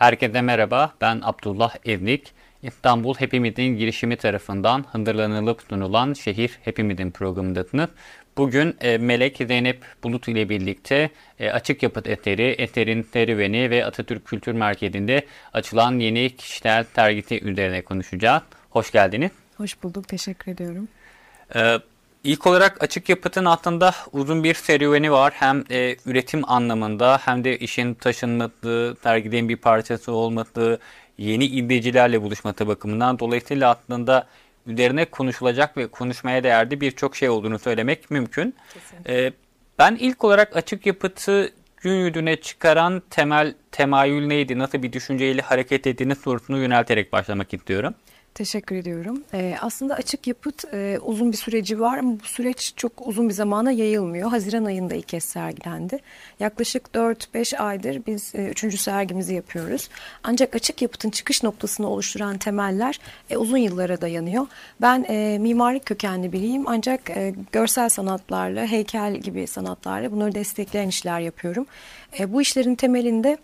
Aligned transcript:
Herkese 0.00 0.40
merhaba, 0.40 0.92
ben 1.00 1.20
Abdullah 1.22 1.76
Evnik. 1.84 2.32
İstanbul 2.62 3.14
Hepimizin 3.14 3.76
girişimi 3.76 4.16
tarafından 4.16 4.84
hındırlanılıp 4.92 5.62
sunulan 5.68 6.12
Şehir 6.12 6.58
Hepimizin 6.62 7.10
programındasınız. 7.10 7.88
Bugün 8.36 8.76
e, 8.80 8.98
Melek 8.98 9.36
Zeynep 9.36 9.84
Bulut 10.04 10.28
ile 10.28 10.48
birlikte 10.48 11.10
e, 11.38 11.50
açık 11.50 11.82
yapıt 11.82 12.08
eseri, 12.08 12.42
eserin 12.42 13.02
serüveni 13.02 13.70
ve 13.70 13.84
Atatürk 13.84 14.24
Kültür 14.24 14.52
Merkezi'nde 14.52 15.26
açılan 15.52 15.98
yeni 15.98 16.36
kişisel 16.36 16.84
sergisi 16.84 17.40
üzerine 17.40 17.82
konuşacağız. 17.82 18.42
Hoş 18.70 18.92
geldiniz. 18.92 19.30
Hoş 19.56 19.82
bulduk, 19.82 20.08
teşekkür 20.08 20.52
ediyorum. 20.52 20.88
Ee, 21.54 21.78
ilk 22.24 22.46
olarak 22.46 22.82
açık 22.82 23.08
yapıtın 23.08 23.44
altında 23.44 23.94
uzun 24.12 24.44
bir 24.44 24.54
serüveni 24.54 25.12
var. 25.12 25.32
Hem 25.36 25.64
e, 25.70 25.96
üretim 26.06 26.50
anlamında 26.50 27.20
hem 27.24 27.44
de 27.44 27.58
işin 27.58 27.94
taşınması, 27.94 28.96
serginin 29.02 29.48
bir 29.48 29.56
parçası 29.56 30.12
olması, 30.12 30.78
yeni 31.18 31.46
izleyicilerle 31.46 32.22
buluşması 32.22 32.66
bakımından. 32.66 33.18
Dolayısıyla 33.18 33.70
aslında 33.70 34.26
üzerine 34.66 35.04
konuşulacak 35.04 35.76
ve 35.76 35.86
konuşmaya 35.86 36.42
değerli 36.42 36.80
birçok 36.80 37.16
şey 37.16 37.28
olduğunu 37.28 37.58
söylemek 37.58 38.10
mümkün. 38.10 38.54
Ee, 39.08 39.32
ben 39.78 39.96
ilk 40.00 40.24
olarak 40.24 40.56
açık 40.56 40.86
yapıtı 40.86 41.52
gün 41.76 41.94
yüzüne 41.94 42.36
çıkaran 42.36 43.02
temel 43.10 43.54
temayül 43.72 44.26
neydi, 44.26 44.58
nasıl 44.58 44.82
bir 44.82 44.92
düşünceyle 44.92 45.42
hareket 45.42 45.86
ettiğiniz 45.86 46.18
sorusunu 46.18 46.58
yönelterek 46.58 47.12
başlamak 47.12 47.54
istiyorum. 47.54 47.94
Teşekkür 48.34 48.76
ediyorum. 48.76 49.22
Ee, 49.34 49.56
aslında 49.60 49.94
açık 49.94 50.26
yapıt 50.26 50.64
e, 50.74 50.98
uzun 51.02 51.32
bir 51.32 51.36
süreci 51.36 51.80
var 51.80 51.98
ama 51.98 52.12
bu 52.20 52.24
süreç 52.24 52.72
çok 52.76 52.92
uzun 53.06 53.28
bir 53.28 53.34
zamana 53.34 53.72
yayılmıyor. 53.72 54.30
Haziran 54.30 54.64
ayında 54.64 54.94
ilk 54.94 55.08
kez 55.08 55.24
sergilendi. 55.24 55.98
Yaklaşık 56.40 56.88
4-5 56.94 57.56
aydır 57.58 58.02
biz 58.06 58.34
e, 58.34 58.48
üçüncü 58.48 58.76
sergimizi 58.76 59.34
yapıyoruz. 59.34 59.88
Ancak 60.24 60.54
açık 60.54 60.82
yapıtın 60.82 61.10
çıkış 61.10 61.42
noktasını 61.42 61.88
oluşturan 61.88 62.38
temeller 62.38 63.00
e, 63.30 63.36
uzun 63.36 63.58
yıllara 63.58 64.00
dayanıyor. 64.00 64.46
Ben 64.80 65.06
e, 65.08 65.38
mimarlık 65.38 65.86
kökenli 65.86 66.32
biriyim 66.32 66.68
ancak 66.68 67.10
e, 67.10 67.34
görsel 67.52 67.88
sanatlarla, 67.88 68.66
heykel 68.66 69.16
gibi 69.16 69.46
sanatlarla 69.46 70.12
bunları 70.12 70.34
destekleyen 70.34 70.88
işler 70.88 71.20
yapıyorum. 71.20 71.66
E, 72.18 72.32
bu 72.32 72.42
işlerin 72.42 72.74
temelinde 72.74 73.38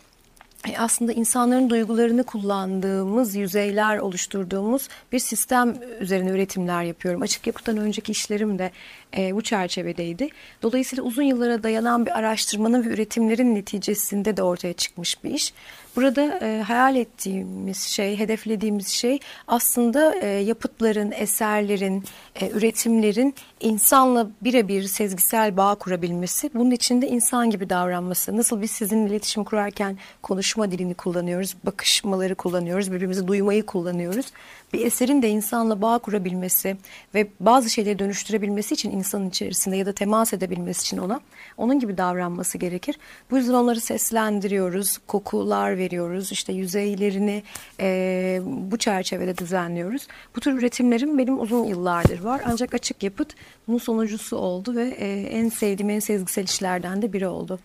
aslında 0.78 1.12
insanların 1.12 1.70
duygularını 1.70 2.24
kullandığımız 2.24 3.34
yüzeyler 3.34 3.98
oluşturduğumuz 3.98 4.88
bir 5.12 5.18
sistem 5.18 5.74
üzerine 6.00 6.30
üretimler 6.30 6.82
yapıyorum. 6.82 7.22
Açık 7.22 7.46
yapıdan 7.46 7.76
önceki 7.76 8.12
işlerim 8.12 8.58
de 8.58 8.70
e, 9.16 9.34
bu 9.34 9.42
çerçevedeydi. 9.42 10.28
Dolayısıyla 10.62 11.04
uzun 11.04 11.22
yıllara 11.22 11.62
dayanan 11.62 12.06
bir 12.06 12.18
araştırmanın 12.18 12.84
ve 12.84 12.88
üretimlerin 12.88 13.54
neticesinde 13.54 14.36
de 14.36 14.42
ortaya 14.42 14.72
çıkmış 14.72 15.24
bir 15.24 15.30
iş. 15.30 15.52
Burada 15.96 16.38
e, 16.42 16.62
hayal 16.62 16.96
ettiğimiz 16.96 17.80
şey, 17.82 18.18
hedeflediğimiz 18.18 18.88
şey 18.88 19.18
aslında 19.46 20.14
e, 20.14 20.26
yapıtların, 20.26 21.12
eserlerin, 21.12 22.04
e, 22.40 22.50
üretimlerin 22.50 23.34
insanla 23.60 24.30
birebir 24.42 24.82
sezgisel 24.82 25.56
bağ 25.56 25.74
kurabilmesi. 25.74 26.50
Bunun 26.54 26.70
içinde 26.70 27.08
insan 27.08 27.50
gibi 27.50 27.70
davranması. 27.70 28.36
Nasıl 28.36 28.62
biz 28.62 28.70
sizin 28.70 29.06
iletişim 29.06 29.44
kurarken 29.44 29.98
konuşma 30.22 30.70
dilini 30.70 30.94
kullanıyoruz, 30.94 31.56
bakışmaları 31.64 32.34
kullanıyoruz, 32.34 32.92
birbirimizi 32.92 33.26
duymayı 33.26 33.66
kullanıyoruz 33.66 34.26
bir 34.72 34.86
eserin 34.86 35.22
de 35.22 35.28
insanla 35.28 35.82
bağ 35.82 35.98
kurabilmesi 35.98 36.76
ve 37.14 37.26
bazı 37.40 37.70
şeyleri 37.70 37.98
dönüştürebilmesi 37.98 38.74
için 38.74 38.90
insanın 38.90 39.28
içerisinde 39.28 39.76
ya 39.76 39.86
da 39.86 39.92
temas 39.92 40.32
edebilmesi 40.32 40.80
için 40.80 40.98
ona 40.98 41.20
onun 41.56 41.80
gibi 41.80 41.98
davranması 41.98 42.58
gerekir. 42.58 42.98
Bu 43.30 43.36
yüzden 43.36 43.52
onları 43.52 43.80
seslendiriyoruz, 43.80 44.98
kokular 45.06 45.78
veriyoruz, 45.78 46.32
işte 46.32 46.52
yüzeylerini 46.52 47.42
e, 47.80 48.40
bu 48.44 48.78
çerçevede 48.78 49.38
düzenliyoruz. 49.38 50.06
Bu 50.36 50.40
tür 50.40 50.52
üretimlerim 50.52 51.18
benim 51.18 51.40
uzun 51.40 51.64
yıllardır 51.64 52.20
var 52.20 52.40
ancak 52.44 52.74
açık 52.74 53.02
yapıt 53.02 53.34
bunun 53.68 53.78
sonucusu 53.78 54.36
oldu 54.36 54.76
ve 54.76 54.88
e, 54.88 55.22
en 55.22 55.48
sevdiğim 55.48 55.90
en 55.90 56.00
sezgisel 56.00 56.44
işlerden 56.44 57.02
de 57.02 57.12
biri 57.12 57.26
oldu. 57.26 57.58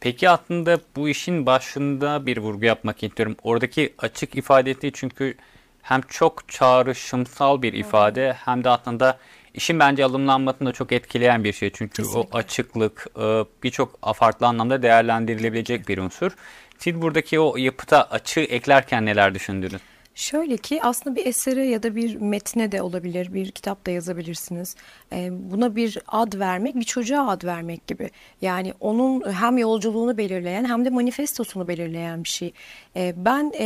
Peki 0.00 0.30
aslında 0.30 0.80
bu 0.96 1.08
işin 1.08 1.46
başında 1.46 2.26
bir 2.26 2.38
vurgu 2.38 2.64
yapmak 2.64 3.02
istiyorum. 3.02 3.36
Oradaki 3.42 3.94
açık 3.98 4.36
ifadesi 4.36 4.90
çünkü 4.94 5.34
hem 5.82 6.00
çok 6.00 6.48
çağrışımsal 6.48 7.62
bir 7.62 7.72
ifade 7.72 8.32
hem 8.32 8.64
de 8.64 8.68
aslında 8.68 9.18
işin 9.54 9.78
bence 9.78 10.04
alımlanmasını 10.04 10.68
da 10.68 10.72
çok 10.72 10.92
etkileyen 10.92 11.44
bir 11.44 11.52
şey. 11.52 11.70
Çünkü 11.70 12.02
Kesinlikle. 12.02 12.36
o 12.36 12.38
açıklık 12.38 13.06
e, 13.16 13.44
birçok 13.62 14.14
farklı 14.14 14.46
anlamda 14.46 14.82
değerlendirilebilecek 14.82 15.88
bir 15.88 15.98
unsur. 15.98 16.32
Siz 16.78 17.02
buradaki 17.02 17.40
o 17.40 17.56
yapıta 17.56 18.02
açığı 18.02 18.40
eklerken 18.40 19.06
neler 19.06 19.34
düşündünüz? 19.34 19.82
Şöyle 20.14 20.56
ki 20.56 20.82
aslında 20.82 21.16
bir 21.16 21.26
esere 21.26 21.66
ya 21.66 21.82
da 21.82 21.96
bir 21.96 22.16
metne 22.16 22.72
de 22.72 22.82
olabilir, 22.82 23.34
bir 23.34 23.50
kitap 23.50 23.86
da 23.86 23.90
yazabilirsiniz. 23.90 24.76
Ee, 25.12 25.28
buna 25.32 25.76
bir 25.76 25.98
ad 26.08 26.38
vermek, 26.38 26.74
bir 26.74 26.84
çocuğa 26.84 27.28
ad 27.28 27.44
vermek 27.44 27.86
gibi. 27.86 28.10
Yani 28.40 28.74
onun 28.80 29.32
hem 29.32 29.58
yolculuğunu 29.58 30.18
belirleyen 30.18 30.64
hem 30.64 30.84
de 30.84 30.90
manifestosunu 30.90 31.68
belirleyen 31.68 32.24
bir 32.24 32.28
şey. 32.28 32.52
Ee, 32.96 33.14
ben 33.16 33.52
e, 33.58 33.64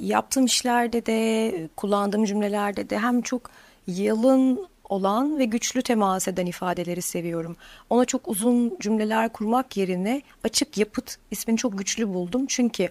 yaptığım 0.00 0.44
işlerde 0.44 1.06
de, 1.06 1.52
kullandığım 1.76 2.24
cümlelerde 2.24 2.90
de 2.90 2.98
hem 2.98 3.22
çok 3.22 3.50
yalın 3.86 4.66
olan 4.92 5.38
ve 5.38 5.44
güçlü 5.44 5.82
temas 5.82 6.28
eden 6.28 6.46
ifadeleri 6.46 7.02
seviyorum. 7.02 7.56
Ona 7.90 8.04
çok 8.04 8.28
uzun 8.28 8.76
cümleler 8.80 9.28
kurmak 9.28 9.76
yerine 9.76 10.22
açık 10.44 10.78
yapıt 10.78 11.16
ismini 11.30 11.56
çok 11.56 11.78
güçlü 11.78 12.08
buldum. 12.08 12.46
Çünkü 12.46 12.88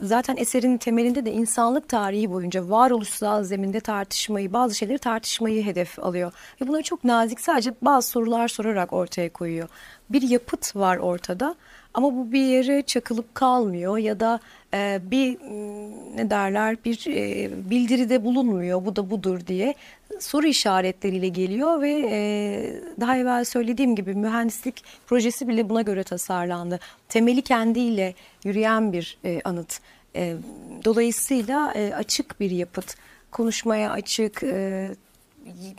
zaten 0.00 0.36
eserin 0.36 0.76
temelinde 0.78 1.24
de 1.24 1.32
insanlık 1.32 1.88
tarihi 1.88 2.30
boyunca 2.30 2.70
varoluşsal 2.70 3.44
zeminde 3.44 3.80
tartışmayı, 3.80 4.52
bazı 4.52 4.74
şeyleri 4.74 4.98
tartışmayı 4.98 5.64
hedef 5.64 5.98
alıyor. 5.98 6.32
Ve 6.60 6.68
bunları 6.68 6.82
çok 6.82 7.04
nazik 7.04 7.40
sadece 7.40 7.74
bazı 7.82 8.08
sorular 8.08 8.48
sorarak 8.48 8.92
ortaya 8.92 9.32
koyuyor. 9.32 9.68
Bir 10.10 10.22
yapıt 10.22 10.76
var 10.76 10.96
ortada 10.96 11.54
ama 11.94 12.14
bu 12.14 12.32
bir 12.32 12.44
yere 12.44 12.82
çakılıp 12.82 13.34
kalmıyor 13.34 13.98
ya 13.98 14.20
da 14.20 14.40
e, 14.74 15.00
bir 15.10 15.38
ne 16.16 16.30
derler 16.30 16.76
bir 16.84 17.06
e, 17.06 17.50
bildiride 17.70 18.24
bulunmuyor 18.24 18.84
bu 18.84 18.96
da 18.96 19.10
budur 19.10 19.40
diye 19.46 19.74
soru 20.20 20.46
işaretleriyle 20.46 21.28
geliyor 21.28 21.80
ve 21.80 22.08
e, 22.10 22.20
daha 23.00 23.16
evvel 23.16 23.44
söylediğim 23.44 23.96
gibi 23.96 24.14
mühendislik 24.14 24.84
projesi 25.06 25.48
bile 25.48 25.68
buna 25.68 25.82
göre 25.82 26.02
tasarlandı. 26.02 26.80
Temeli 27.08 27.42
kendiyle 27.42 28.14
yürüyen 28.44 28.92
bir 28.92 29.18
e, 29.24 29.40
anıt. 29.44 29.80
Dolayısıyla 30.84 31.74
açık 31.96 32.40
bir 32.40 32.50
yapıt, 32.50 32.94
konuşmaya 33.30 33.90
açık, 33.90 34.42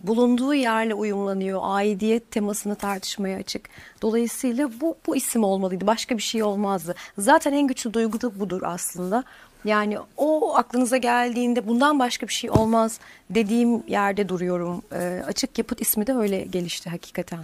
bulunduğu 0.03 0.53
yerle 0.53 0.93
uyumlanıyor. 0.93 1.59
Aidiyet 1.63 2.31
temasını 2.31 2.75
tartışmaya 2.75 3.37
açık. 3.37 3.69
Dolayısıyla 4.01 4.69
bu, 4.81 4.97
bu 5.07 5.15
isim 5.15 5.43
olmalıydı. 5.43 5.87
Başka 5.87 6.17
bir 6.17 6.23
şey 6.23 6.43
olmazdı. 6.43 6.95
Zaten 7.17 7.53
en 7.53 7.67
güçlü 7.67 7.93
duygu 7.93 8.21
da 8.21 8.39
budur 8.39 8.61
aslında. 8.65 9.23
Yani 9.65 9.97
o 10.17 10.55
aklınıza 10.55 10.97
geldiğinde 10.97 11.67
bundan 11.67 11.99
başka 11.99 12.27
bir 12.27 12.33
şey 12.33 12.49
olmaz 12.49 12.99
dediğim 13.29 13.87
yerde 13.87 14.29
duruyorum. 14.29 14.81
E, 14.91 15.23
açık 15.27 15.57
yapıt 15.57 15.81
ismi 15.81 16.07
de 16.07 16.13
öyle 16.13 16.41
gelişti 16.41 16.89
hakikaten. 16.89 17.39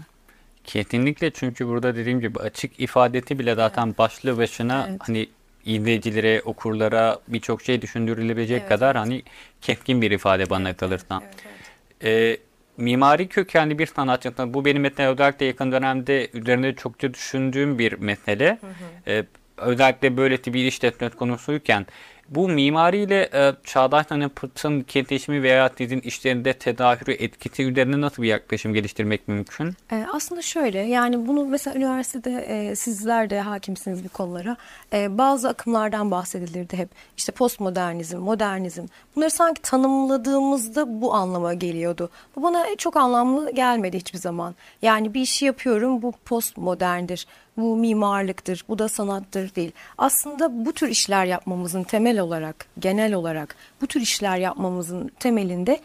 Kesinlikle 0.64 1.32
çünkü 1.32 1.68
burada 1.68 1.96
dediğim 1.96 2.20
gibi 2.20 2.40
açık 2.40 2.80
ifadeti 2.80 3.40
bile 3.40 3.56
zaten 3.56 3.88
evet. 3.88 3.98
başlı 3.98 4.38
başına 4.38 4.88
evet. 4.90 5.02
hani 5.04 5.28
izleyicilere, 5.66 6.42
okurlara 6.46 7.20
birçok 7.28 7.62
şey 7.62 7.82
düşündürülebilecek 7.82 8.60
evet, 8.60 8.70
kadar 8.70 8.96
evet. 8.96 9.06
hani 9.06 9.24
keskin 9.62 10.02
bir 10.02 10.12
ifade 10.12 10.50
bana 10.50 10.70
evet, 10.70 10.80
kalırsan. 10.80 11.22
Evet, 11.26 11.36
evet. 11.46 11.67
Ee, 12.04 12.38
mimari 12.78 13.28
kökenli 13.28 13.80
bir 13.80 13.86
sanatçı. 13.86 14.34
Bu 14.54 14.66
benim 14.66 14.82
mesela 14.82 15.12
özellikle 15.12 15.46
yakın 15.46 15.72
dönemde 15.72 16.30
üzerinde 16.34 16.76
çokça 16.76 17.14
düşündüğüm 17.14 17.80
bir 17.80 17.94
mesele. 17.94 18.58
Hı 18.62 18.68
hı. 18.68 19.12
Ee, 19.12 19.26
özellikle 19.58 20.18
böyle 20.18 20.38
bir 20.38 20.66
işletme 20.66 21.10
konusuyken 21.10 21.86
bu 22.30 22.50
mimariyle 22.50 23.30
e, 23.34 23.54
çağdaş 23.64 24.08
sanatın 24.08 24.82
kesişimi 24.82 25.44
veya 25.44 25.72
sizin 25.78 26.00
işlerinde 26.00 26.54
tedahürü 26.54 27.12
etkisi 27.12 27.64
üzerine 27.64 28.02
nasıl 28.02 28.24
bir 28.24 28.28
yaklaşım 28.28 28.74
geliştirmek 28.74 29.28
mümkün? 29.28 29.74
E, 29.92 30.06
aslında 30.14 30.42
şöyle 30.42 30.80
yani 30.80 31.28
bunu 31.28 31.46
mesela 31.46 31.78
üniversitede 31.78 32.32
e, 32.32 32.76
sizler 32.76 33.30
de 33.30 33.40
hakimsiniz 33.40 34.04
bu 34.04 34.10
konulara. 34.10 34.58
E, 34.94 35.18
bazı 35.18 35.50
akımlardan 35.50 36.12
bahsedilirdi 36.12 36.78
hep. 36.78 36.90
İşte 37.18 37.32
postmodernizm, 37.32 38.18
modernizm. 38.18 38.86
Bunları 39.16 39.32
sanki 39.32 39.62
tanımladığımızda 39.62 41.02
bu 41.02 41.14
anlama 41.14 41.54
geliyordu. 41.54 42.10
Bu 42.36 42.44
bana 42.44 42.66
çok 42.78 42.98
anlamlı 42.98 43.52
gelmedi 43.52 43.98
hiçbir 43.98 44.20
zaman. 44.20 44.56
Yani 44.82 45.14
bir 45.14 45.22
işi 45.22 45.46
yapıyorum 45.46 46.02
bu 46.02 46.12
postmoderndir 46.26 47.28
bu 47.58 47.76
mimarlıktır, 47.76 48.66
bu 48.70 48.80
da 48.80 48.90
sanattır 48.90 49.56
değil. 49.56 49.72
Aslında 49.98 50.66
bu 50.66 50.74
tür 50.74 50.88
işler 50.88 51.26
yapmamızın 51.26 51.84
temel 51.84 52.20
olarak, 52.20 52.66
genel 52.80 53.14
olarak 53.14 53.56
bu 53.82 53.88
tür 53.88 54.02
işler 54.02 54.38
yapmamızın 54.38 55.12
temelinde 55.20 55.80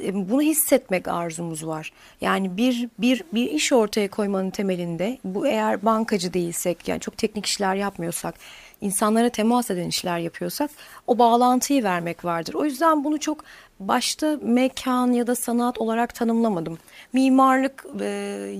e, 0.00 0.28
bunu 0.30 0.42
hissetmek 0.42 1.08
arzumuz 1.08 1.66
var. 1.66 1.92
Yani 2.20 2.56
bir 2.56 2.88
bir 2.98 3.24
bir 3.32 3.50
iş 3.50 3.72
ortaya 3.72 4.08
koymanın 4.08 4.50
temelinde 4.50 5.18
bu 5.24 5.46
eğer 5.46 5.84
bankacı 5.84 6.32
değilsek 6.32 6.88
yani 6.88 7.00
çok 7.00 7.16
teknik 7.16 7.46
işler 7.46 7.74
yapmıyorsak 7.74 8.34
insanlara 8.80 9.30
temas 9.30 9.70
eden 9.70 9.88
işler 9.88 10.18
yapıyorsak 10.18 10.70
o 11.06 11.18
bağlantıyı 11.18 11.84
vermek 11.84 12.24
vardır. 12.24 12.54
O 12.54 12.64
yüzden 12.64 13.04
bunu 13.04 13.20
çok 13.20 13.44
başta 13.80 14.38
mekan 14.42 15.12
ya 15.12 15.26
da 15.26 15.34
sanat 15.34 15.78
olarak 15.78 16.14
tanımlamadım. 16.14 16.78
Mimarlık 17.12 17.86
e, 18.00 18.06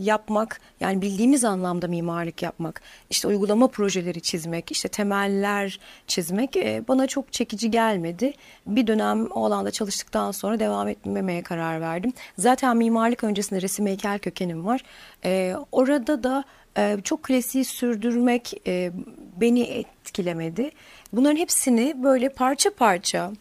yapmak 0.02 0.60
yani 0.80 1.02
bildiğimiz 1.02 1.44
anlamda 1.44 1.88
mimarlık 1.88 2.42
yapmak, 2.42 2.82
işte 3.10 3.28
uygulama 3.28 3.68
projeleri 3.68 4.20
çizmek, 4.20 4.72
işte 4.72 4.88
temeller 4.88 5.80
çizmek 6.06 6.56
e, 6.56 6.84
bana 6.88 7.06
çok 7.06 7.32
çekici 7.32 7.70
gelmedi. 7.70 8.32
Bir 8.66 8.86
dönem 8.86 9.26
o 9.26 9.44
alanda 9.44 9.70
çalıştıktan 9.70 10.30
sonra 10.30 10.60
devam 10.60 10.88
etmemeye 10.88 11.42
karar 11.42 11.80
verdim. 11.80 12.12
Zaten 12.38 12.76
mimarlık 12.76 13.24
öncesinde 13.24 13.62
resim 13.62 13.86
heykel 13.86 14.18
kökenim 14.18 14.66
var. 14.66 14.80
E, 15.24 15.54
orada 15.72 16.22
da 16.22 16.44
e, 16.78 16.96
çok 17.04 17.22
klasiği 17.22 17.64
sürdürmek 17.64 18.62
e, 18.66 18.92
beni 19.36 19.62
etkilemedi. 19.62 20.70
Bunların 21.12 21.36
hepsini 21.36 22.02
böyle 22.02 22.28
parça 22.28 22.70
parça 22.70 23.32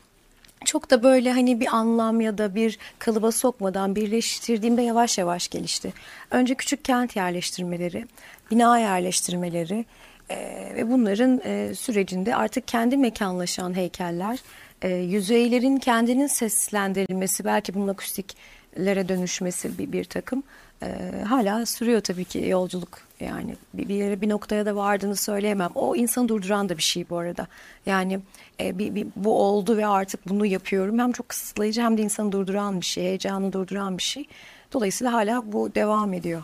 çok 0.65 0.89
da 0.91 1.03
böyle 1.03 1.31
hani 1.31 1.59
bir 1.59 1.75
anlam 1.75 2.21
ya 2.21 2.37
da 2.37 2.55
bir 2.55 2.79
kalıba 2.99 3.31
sokmadan 3.31 3.95
birleştirdiğimde 3.95 4.81
yavaş 4.81 5.17
yavaş 5.17 5.47
gelişti. 5.47 5.93
Önce 6.31 6.55
küçük 6.55 6.85
kent 6.85 7.15
yerleştirmeleri, 7.15 8.05
bina 8.51 8.79
yerleştirmeleri 8.79 9.85
e, 10.29 10.37
ve 10.75 10.91
bunların 10.91 11.41
e, 11.45 11.75
sürecinde 11.75 12.35
artık 12.35 12.67
kendi 12.67 12.97
mekanlaşan 12.97 13.75
heykeller, 13.75 14.39
e, 14.81 14.89
yüzeylerin 14.89 15.77
kendinin 15.77 16.27
seslendirilmesi, 16.27 17.45
belki 17.45 17.73
bunun 17.73 17.87
akustiklere 17.87 19.09
dönüşmesi 19.09 19.77
bir, 19.77 19.91
bir 19.91 20.03
takım 20.03 20.43
e, 20.83 21.21
hala 21.27 21.65
sürüyor 21.65 22.01
tabii 22.01 22.25
ki 22.25 22.45
yolculuk 22.47 23.05
yani 23.19 23.55
bir, 23.73 23.89
bir 23.89 23.95
yere 23.95 24.21
bir 24.21 24.29
noktaya 24.29 24.65
da 24.65 24.75
vardığını 24.75 25.15
söyleyemem. 25.15 25.69
O 25.75 25.95
insanı 25.95 26.29
durduran 26.29 26.69
da 26.69 26.77
bir 26.77 26.83
şey 26.83 27.09
bu 27.09 27.17
arada. 27.17 27.47
Yani 27.85 28.19
e, 28.59 28.77
bir, 28.79 28.95
bir, 28.95 29.07
bu 29.15 29.41
oldu 29.41 29.77
ve 29.77 29.87
artık 29.87 30.29
bunu 30.29 30.45
yapıyorum. 30.45 30.99
Hem 30.99 31.11
çok 31.11 31.29
kısıtlayıcı 31.29 31.81
hem 31.81 31.97
de 31.97 32.01
insanı 32.01 32.31
durduran 32.31 32.81
bir 32.81 32.85
şey, 32.85 33.03
heyecanı 33.03 33.53
durduran 33.53 33.97
bir 33.97 34.03
şey. 34.03 34.25
Dolayısıyla 34.73 35.13
hala 35.13 35.51
bu 35.51 35.75
devam 35.75 36.13
ediyor. 36.13 36.43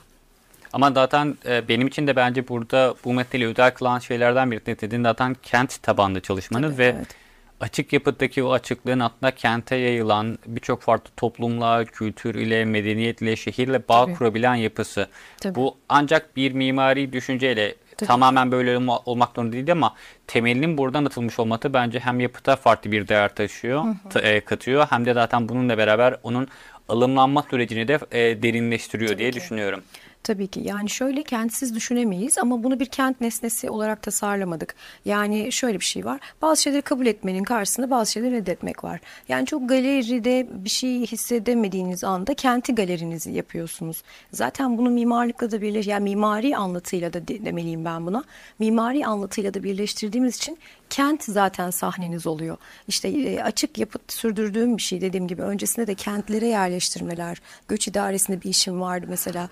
Ama 0.74 0.92
zaten 0.92 1.38
e, 1.46 1.68
benim 1.68 1.88
için 1.88 2.08
de 2.08 2.16
bence 2.16 2.48
burada 2.48 2.96
bu 3.06 3.14
metni 3.14 3.48
özel 3.48 3.74
kılan 3.74 4.00
şeylerden 4.00 4.52
biri 4.52 4.66
dediğin 4.66 5.04
zaten 5.04 5.36
kent 5.44 5.84
tabanlı 5.84 6.22
çalışmanız 6.22 6.72
Tabii, 6.72 6.78
ve 6.78 6.96
evet. 6.98 7.21
Açık 7.62 7.94
yapıdaki 7.94 8.44
o 8.44 8.52
açıklığın 8.52 9.00
altında 9.00 9.32
kente 9.32 9.76
yayılan 9.76 10.38
birçok 10.48 10.82
farklı 10.82 11.12
toplumla, 11.18 11.86
kültür 11.86 12.36
ile, 12.36 12.66
medeniyet 12.66 13.22
ile, 13.22 13.36
şehirle 13.36 13.88
bağ 13.90 14.06
Tabii. 14.06 14.16
kurabilen 14.16 14.56
yapısı. 14.56 15.08
Tabii. 15.42 15.56
Bu 15.56 15.78
ancak 15.90 16.36
bir 16.36 16.52
mimari 16.52 17.14
düşünceyle 17.14 17.76
Tabii. 17.98 18.08
tamamen 18.08 18.52
böyle 18.52 18.78
olma- 18.78 19.00
olmak 19.06 19.36
zorunda 19.36 19.54
değil 19.54 19.72
ama 19.72 19.96
temelinin 20.28 20.78
buradan 20.78 21.06
atılmış 21.06 21.40
olması 21.40 21.74
bence 21.74 22.00
hem 22.00 22.20
yapıta 22.20 22.56
farklı 22.56 22.92
bir 22.92 23.08
değer 23.08 23.36
taşıyor, 23.36 23.86
ta- 24.10 24.22
e, 24.22 24.40
katıyor 24.40 24.88
hem 24.90 25.06
de 25.06 25.14
zaten 25.14 25.50
bununla 25.50 25.78
beraber 25.78 26.16
onun 26.24 26.48
alımlanma 26.90 27.44
sürecini 27.50 27.88
de 27.88 28.00
e, 28.12 28.44
derinleştiriyor 28.44 29.18
diye 29.18 29.30
ki. 29.32 29.36
düşünüyorum. 29.36 29.82
Tabii 30.24 30.48
ki 30.48 30.62
yani 30.64 30.90
şöyle 30.90 31.24
kentsiz 31.24 31.76
düşünemeyiz 31.76 32.38
ama 32.38 32.64
bunu 32.64 32.80
bir 32.80 32.86
kent 32.86 33.22
nesnesi 33.22 33.70
olarak 33.70 34.02
tasarlamadık. 34.02 34.76
Yani 35.06 35.52
şöyle 35.52 35.80
bir 35.80 35.86
şey 35.86 36.06
var. 36.06 36.20
Bazı 36.42 36.62
şeyleri 36.62 36.82
kabul 36.82 37.06
etmenin 37.06 37.44
karşısında 37.44 37.90
bazı 37.90 38.12
şeyleri 38.12 38.36
reddetmek 38.36 38.84
var. 38.84 39.00
Yani 39.30 39.46
çok 39.46 39.70
galeride 39.70 40.48
bir 40.52 40.70
şey 40.70 41.02
hissedemediğiniz 41.08 42.04
anda 42.04 42.34
kenti 42.34 42.76
galerinizi 42.76 43.32
yapıyorsunuz. 43.32 44.04
Zaten 44.32 44.78
bunu 44.78 44.90
mimarlıkla 44.90 45.52
da 45.52 45.62
birleş 45.62 45.88
yani 45.88 46.04
mimari 46.04 46.58
anlatıyla 46.58 47.14
da 47.14 47.28
de- 47.28 47.46
demeliyim 47.46 47.86
ben 47.86 48.06
buna. 48.06 48.24
Mimari 48.60 49.06
anlatıyla 49.06 49.54
da 49.54 49.64
birleştirdiğimiz 49.64 50.38
için 50.38 50.58
kent 50.90 51.24
zaten 51.24 51.70
sahneniz 51.70 52.28
oluyor. 52.28 52.58
İşte 52.88 53.08
e, 53.10 53.44
açık 53.44 53.78
yapıt 53.78 54.14
sürdürdüğüm 54.14 54.78
bir 54.78 54.82
şey 54.82 55.02
dediğim 55.02 55.28
gibi 55.28 55.42
öncesinde 55.42 55.88
de 55.88 55.96
kentlere 55.96 56.48
yerleştirmeler, 56.48 57.42
göç 57.68 57.88
idaresinde 57.88 58.42
bir 58.42 58.50
işim 58.50 58.82
vardı 58.82 59.06
mesela. 59.10 59.50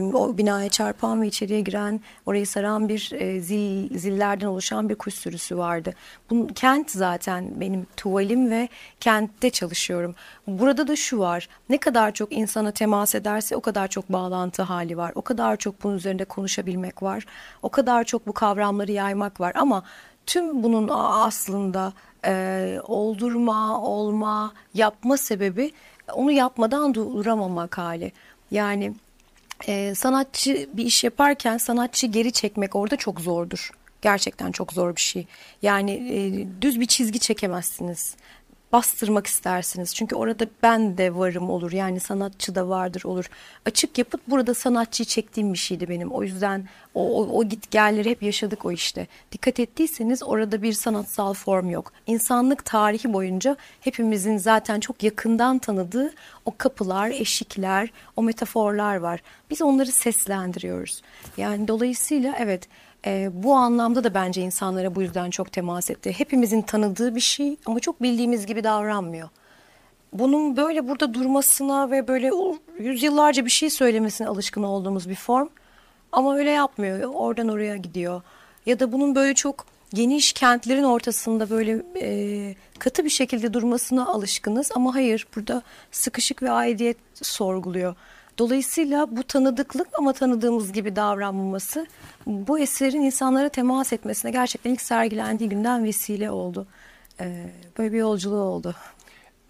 O 0.00 0.38
binaya 0.38 0.68
çarpan 0.68 1.22
ve 1.22 1.26
içeriye 1.26 1.60
giren, 1.60 2.00
orayı 2.26 2.46
saran 2.46 2.88
bir 2.88 3.12
e, 3.12 3.40
zil, 3.40 3.98
zillerden 3.98 4.46
oluşan 4.46 4.88
bir 4.88 4.94
kuş 4.94 5.14
sürüsü 5.14 5.58
vardı. 5.58 5.94
Bunun, 6.30 6.46
kent 6.46 6.90
zaten 6.90 7.60
benim 7.60 7.86
tuvalim 7.96 8.50
ve 8.50 8.68
kentte 9.00 9.50
çalışıyorum. 9.50 10.14
Burada 10.46 10.88
da 10.88 10.96
şu 10.96 11.18
var, 11.18 11.48
ne 11.68 11.78
kadar 11.78 12.12
çok 12.12 12.32
insana 12.32 12.70
temas 12.70 13.14
ederse 13.14 13.56
o 13.56 13.60
kadar 13.60 13.88
çok 13.88 14.12
bağlantı 14.12 14.62
hali 14.62 14.96
var. 14.96 15.12
O 15.14 15.22
kadar 15.22 15.56
çok 15.56 15.84
bunun 15.84 15.96
üzerinde 15.96 16.24
konuşabilmek 16.24 17.02
var. 17.02 17.26
O 17.62 17.68
kadar 17.68 18.04
çok 18.04 18.26
bu 18.26 18.32
kavramları 18.32 18.92
yaymak 18.92 19.40
var 19.40 19.52
ama 19.54 19.82
tüm 20.26 20.62
bunun 20.62 20.88
aslında 20.92 21.92
e, 22.24 22.78
oldurma, 22.84 23.82
olma, 23.82 24.52
yapma 24.74 25.16
sebebi 25.16 25.72
onu 26.12 26.30
yapmadan 26.30 26.94
duramamak 26.94 27.78
hali. 27.78 28.12
Yani 28.50 28.94
e, 29.68 29.94
sanatçı 29.94 30.68
bir 30.72 30.84
iş 30.84 31.04
yaparken 31.04 31.58
sanatçı 31.58 32.06
geri 32.06 32.32
çekmek 32.32 32.76
orada 32.76 32.96
çok 32.96 33.20
zordur. 33.20 33.70
Gerçekten 34.02 34.52
çok 34.52 34.72
zor 34.72 34.96
bir 34.96 35.00
şey. 35.00 35.26
Yani 35.62 35.90
e, 35.92 36.46
düz 36.62 36.80
bir 36.80 36.86
çizgi 36.86 37.18
çekemezsiniz. 37.18 38.16
Bastırmak 38.72 39.26
istersiniz. 39.26 39.94
Çünkü 39.94 40.16
orada 40.16 40.46
ben 40.62 40.98
de 40.98 41.14
varım 41.14 41.50
olur. 41.50 41.72
Yani 41.72 42.00
sanatçı 42.00 42.54
da 42.54 42.68
vardır 42.68 43.02
olur. 43.04 43.30
Açık 43.66 43.98
yapıt 43.98 44.20
burada 44.28 44.54
sanatçıyı 44.54 45.06
çektiğim 45.06 45.52
bir 45.52 45.58
şeydi 45.58 45.88
benim. 45.88 46.12
O 46.12 46.22
yüzden 46.22 46.68
o, 46.94 47.22
o, 47.22 47.38
o 47.38 47.44
git 47.44 47.70
gelleri 47.70 48.10
hep 48.10 48.22
yaşadık 48.22 48.64
o 48.64 48.72
işte. 48.72 49.06
Dikkat 49.32 49.60
ettiyseniz 49.60 50.22
orada 50.22 50.62
bir 50.62 50.72
sanatsal 50.72 51.34
form 51.34 51.70
yok. 51.70 51.92
İnsanlık 52.06 52.64
tarihi 52.64 53.12
boyunca 53.12 53.56
hepimizin 53.80 54.36
zaten 54.36 54.80
çok 54.80 55.02
yakından 55.02 55.58
tanıdığı 55.58 56.12
o 56.44 56.56
kapılar, 56.58 57.10
eşikler, 57.10 57.90
o 58.16 58.22
metaforlar 58.22 58.96
var. 58.96 59.22
Biz 59.50 59.62
onları 59.62 59.92
seslendiriyoruz. 59.92 61.02
Yani 61.36 61.68
dolayısıyla 61.68 62.34
evet 62.38 62.68
e, 63.06 63.30
bu 63.32 63.54
anlamda 63.54 64.04
da 64.04 64.14
bence 64.14 64.42
insanlara 64.42 64.94
bu 64.94 65.02
yüzden 65.02 65.30
çok 65.30 65.52
temas 65.52 65.90
etti. 65.90 66.12
Hepimizin 66.12 66.62
tanıdığı 66.62 67.14
bir 67.14 67.20
şey 67.20 67.56
ama 67.66 67.80
çok 67.80 68.02
bildiğimiz 68.02 68.46
gibi 68.46 68.64
davranmıyor. 68.64 69.28
Bunun 70.12 70.56
böyle 70.56 70.88
burada 70.88 71.14
durmasına 71.14 71.90
ve 71.90 72.08
böyle 72.08 72.30
yüzyıllarca 72.78 73.44
bir 73.44 73.50
şey 73.50 73.70
söylemesine 73.70 74.28
alışkın 74.28 74.62
olduğumuz 74.62 75.08
bir 75.08 75.14
form. 75.14 75.48
Ama 76.12 76.36
öyle 76.36 76.50
yapmıyor. 76.50 77.10
Oradan 77.14 77.48
oraya 77.48 77.76
gidiyor. 77.76 78.22
Ya 78.66 78.80
da 78.80 78.92
bunun 78.92 79.14
böyle 79.14 79.34
çok 79.34 79.66
geniş 79.94 80.32
kentlerin 80.32 80.82
ortasında 80.82 81.50
böyle 81.50 81.82
e, 82.00 82.54
katı 82.78 83.04
bir 83.04 83.10
şekilde 83.10 83.52
durmasına 83.52 84.06
alışkınız. 84.06 84.70
Ama 84.74 84.94
hayır 84.94 85.26
burada 85.36 85.62
sıkışık 85.90 86.42
ve 86.42 86.50
aidiyet 86.50 86.96
sorguluyor. 87.22 87.94
Dolayısıyla 88.38 89.16
bu 89.16 89.22
tanıdıklık 89.22 89.88
ama 89.98 90.12
tanıdığımız 90.12 90.72
gibi 90.72 90.96
davranmaması 90.96 91.86
bu 92.26 92.58
eserin 92.58 93.02
insanlara 93.02 93.48
temas 93.48 93.92
etmesine 93.92 94.30
gerçekten 94.30 94.70
ilk 94.70 94.80
sergilendiği 94.80 95.48
günden 95.50 95.84
vesile 95.84 96.30
oldu. 96.30 96.66
E, 97.20 97.46
böyle 97.78 97.92
bir 97.92 97.98
yolculuğu 97.98 98.42
oldu. 98.42 98.74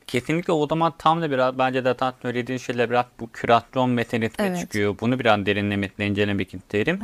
Kesinlikle 0.07 0.53
o 0.53 0.67
zaman 0.67 0.93
tam 0.99 1.23
da 1.23 1.31
biraz 1.31 1.59
bence 1.59 1.85
de 1.85 1.95
tam 1.95 2.13
söylediğin 2.23 2.59
şeyler 2.59 2.91
biraz 2.91 3.05
bu 3.21 3.31
kürasyon 3.33 3.91
meselesine 3.91 4.47
Evet. 4.47 4.59
çıkıyor. 4.59 4.95
Bunu 5.01 5.19
biraz 5.19 5.47
derinlemesine 5.47 6.07
incelemek 6.07 6.55
isterim. 6.55 7.01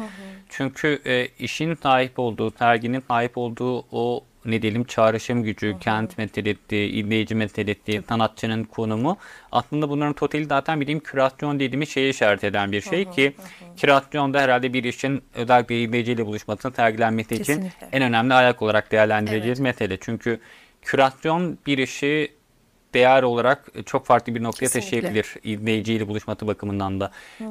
Çünkü 0.48 1.00
e, 1.06 1.26
işin 1.38 1.74
sahip 1.74 2.18
olduğu, 2.18 2.50
serginin 2.50 3.02
sahip 3.08 3.38
olduğu 3.38 3.84
o 3.92 4.24
ne 4.50 4.62
diyelim 4.62 4.84
çağrışım 4.84 5.42
gücü, 5.42 5.76
kent 5.80 6.18
meselesi, 6.18 6.76
izleyici 6.76 7.34
meselesi, 7.34 8.02
sanatçının 8.08 8.64
konumu 8.64 9.16
aslında 9.52 9.88
bunların 9.88 10.12
totali 10.12 10.44
zaten 10.44 10.80
bildiğim 10.80 11.00
kürasyon 11.00 11.60
dediğimiz 11.60 11.88
şeye 11.88 12.08
işaret 12.08 12.44
eden 12.44 12.72
bir 12.72 12.80
şey 12.80 13.10
ki 13.10 13.32
kürasyon 13.76 14.34
da 14.34 14.40
herhalde 14.40 14.72
bir 14.72 14.84
işin 14.84 15.22
özellikle 15.34 15.82
izleyiciyle 15.82 16.26
buluşmasının 16.26 16.72
sergilenmesi 16.72 17.34
için 17.34 17.70
en 17.92 18.02
önemli 18.02 18.34
ayak 18.34 18.62
olarak 18.62 18.92
değerlendireceğiz 18.92 19.60
mesele. 19.60 19.98
Çünkü 20.00 20.40
kürasyon 20.82 21.58
bir 21.66 21.78
işi 21.78 22.38
değer 22.94 23.22
olarak 23.22 23.68
çok 23.86 24.06
farklı 24.06 24.34
bir 24.34 24.42
noktaya 24.42 24.66
Kesinlikle. 24.66 24.90
taşıyabilir 24.90 25.34
izleyiciyle 25.44 26.08
buluşması 26.08 26.46
bakımından 26.46 27.00
da. 27.00 27.10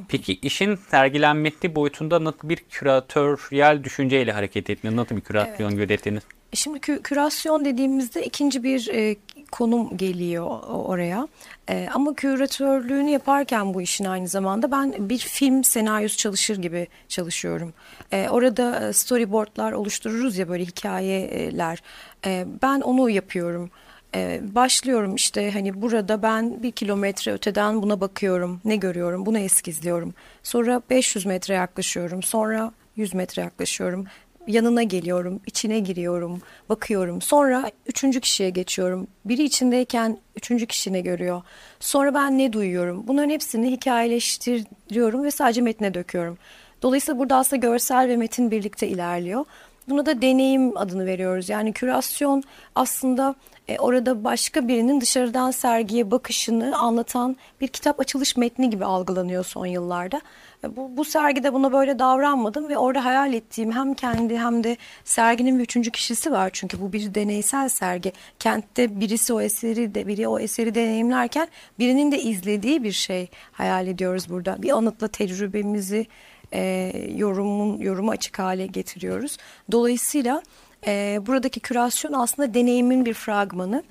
Peki 0.10 0.34
işin 0.34 0.76
sergilenmesi 0.76 1.76
boyutunda 1.76 2.24
nasıl 2.24 2.50
bir 2.50 2.58
küratöryel 2.58 3.84
düşünceyle 3.84 4.32
hareket 4.32 4.70
ettiniz? 4.70 4.96
Nasıl 4.96 5.16
bir 5.16 5.22
kürasyon 5.22 5.76
gözetiniz? 5.76 6.24
Şimdi 6.54 6.78
kü- 6.80 7.02
kürasyon 7.02 7.66
dediğimizde 7.66 8.26
ikinci 8.26 8.64
bir 8.64 8.90
e, 8.94 9.16
konum 9.52 9.98
geliyor 9.98 10.46
oraya. 10.70 11.28
E, 11.70 11.90
ama 11.94 12.14
küratörlüğünü 12.14 13.10
yaparken 13.10 13.74
bu 13.74 13.82
işin 13.82 14.06
aynı 14.06 14.28
zamanda 14.28 14.72
ben 14.72 15.10
bir 15.10 15.18
film 15.18 15.64
senaryosu 15.64 16.18
çalışır 16.18 16.58
gibi 16.58 16.88
çalışıyorum. 17.08 17.74
E, 18.12 18.30
orada 18.30 18.88
e, 18.88 18.94
storyboardlar 18.94 19.72
oluştururuz 19.72 20.38
ya 20.38 20.50
böyle 20.50 20.66
hikayeler. 20.66 21.84
E, 22.26 22.46
ben 22.62 22.82
onu 22.82 23.10
yapıyorum. 23.10 23.70
Ee, 24.16 24.42
başlıyorum 24.56 25.16
işte 25.16 25.52
hani 25.52 25.82
burada 25.82 26.22
ben 26.22 26.64
bir 26.64 26.72
kilometre 26.72 27.32
öteden 27.32 27.82
buna 27.82 28.02
bakıyorum. 28.02 28.62
Ne 28.66 28.76
görüyorum? 28.76 29.26
Bunu 29.26 29.40
eskizliyorum. 29.40 30.14
Sonra 30.44 30.82
500 30.90 31.26
metre 31.26 31.54
yaklaşıyorum. 31.54 32.24
Sonra 32.24 32.72
100 32.96 33.14
metre 33.14 33.42
yaklaşıyorum. 33.42 34.06
Yanına 34.48 34.84
geliyorum, 34.84 35.42
içine 35.46 35.80
giriyorum, 35.80 36.42
bakıyorum. 36.70 37.22
Sonra 37.22 37.72
üçüncü 37.88 38.22
kişiye 38.22 38.50
geçiyorum. 38.50 39.08
Biri 39.26 39.44
içindeyken 39.44 40.18
üçüncü 40.36 40.66
kişi 40.66 40.94
ne 40.94 41.02
görüyor? 41.02 41.42
Sonra 41.80 42.14
ben 42.14 42.38
ne 42.38 42.54
duyuyorum? 42.54 43.04
Bunların 43.08 43.30
hepsini 43.30 43.72
hikayeleştiriyorum 43.72 45.24
ve 45.24 45.32
sadece 45.32 45.62
metne 45.62 45.94
döküyorum. 45.94 46.38
Dolayısıyla 46.82 47.20
burada 47.20 47.36
aslında 47.36 47.60
görsel 47.60 48.08
ve 48.08 48.18
metin 48.18 48.52
birlikte 48.52 48.88
ilerliyor. 48.88 49.46
Buna 49.90 50.06
da 50.06 50.22
deneyim 50.22 50.78
adını 50.78 51.06
veriyoruz. 51.06 51.50
Yani 51.50 51.74
kürasyon 51.74 52.44
aslında 52.76 53.36
e, 53.68 53.80
orada 53.80 54.24
başka 54.24 54.68
birinin 54.68 55.02
dışarıdan 55.02 55.52
sergiye 55.52 56.12
bakışını 56.12 56.78
anlatan 56.78 57.38
bir 57.62 57.68
kitap 57.68 58.00
açılış 58.00 58.38
metni 58.38 58.70
gibi 58.70 58.86
algılanıyor 58.86 59.46
son 59.46 59.66
yıllarda. 59.66 60.22
E, 60.64 60.76
bu, 60.76 60.98
bu 60.98 61.06
sergide 61.06 61.54
buna 61.54 61.74
böyle 61.74 62.00
davranmadım 62.00 62.70
ve 62.70 62.78
orada 62.78 63.06
hayal 63.06 63.34
ettiğim 63.34 63.72
hem 63.72 63.94
kendi 63.94 64.38
hem 64.38 64.64
de 64.64 64.78
serginin 65.04 65.58
bir 65.60 65.64
üçüncü 65.64 65.92
kişisi 65.92 66.32
var. 66.32 66.50
Çünkü 66.54 66.82
bu 66.82 66.94
bir 66.94 67.16
deneysel 67.16 67.70
sergi. 67.70 68.12
Kentte 68.40 69.00
birisi 69.00 69.34
o 69.34 69.42
eseri 69.42 69.96
de 69.96 70.08
biri 70.08 70.28
o 70.28 70.40
eseri 70.40 70.76
deneyimlerken 70.76 71.48
birinin 71.80 72.12
de 72.12 72.22
izlediği 72.22 72.84
bir 72.84 72.92
şey 72.92 73.30
hayal 73.52 73.88
ediyoruz 73.88 74.30
burada. 74.30 74.62
Bir 74.62 74.72
anıtla 74.78 75.08
tecrübemizi 75.08 76.08
e, 76.54 76.94
yorumun 77.16 77.78
yorumu 77.78 78.12
açık 78.12 78.40
hale 78.40 78.68
getiriyoruz. 78.68 79.38
Dolayısıyla 79.72 80.42
e, 80.88 81.20
buradaki 81.28 81.60
kürasyon 81.60 82.14
aslında 82.14 82.54
deneyimin 82.54 83.06
bir 83.06 83.14
fragmanı. 83.14 83.84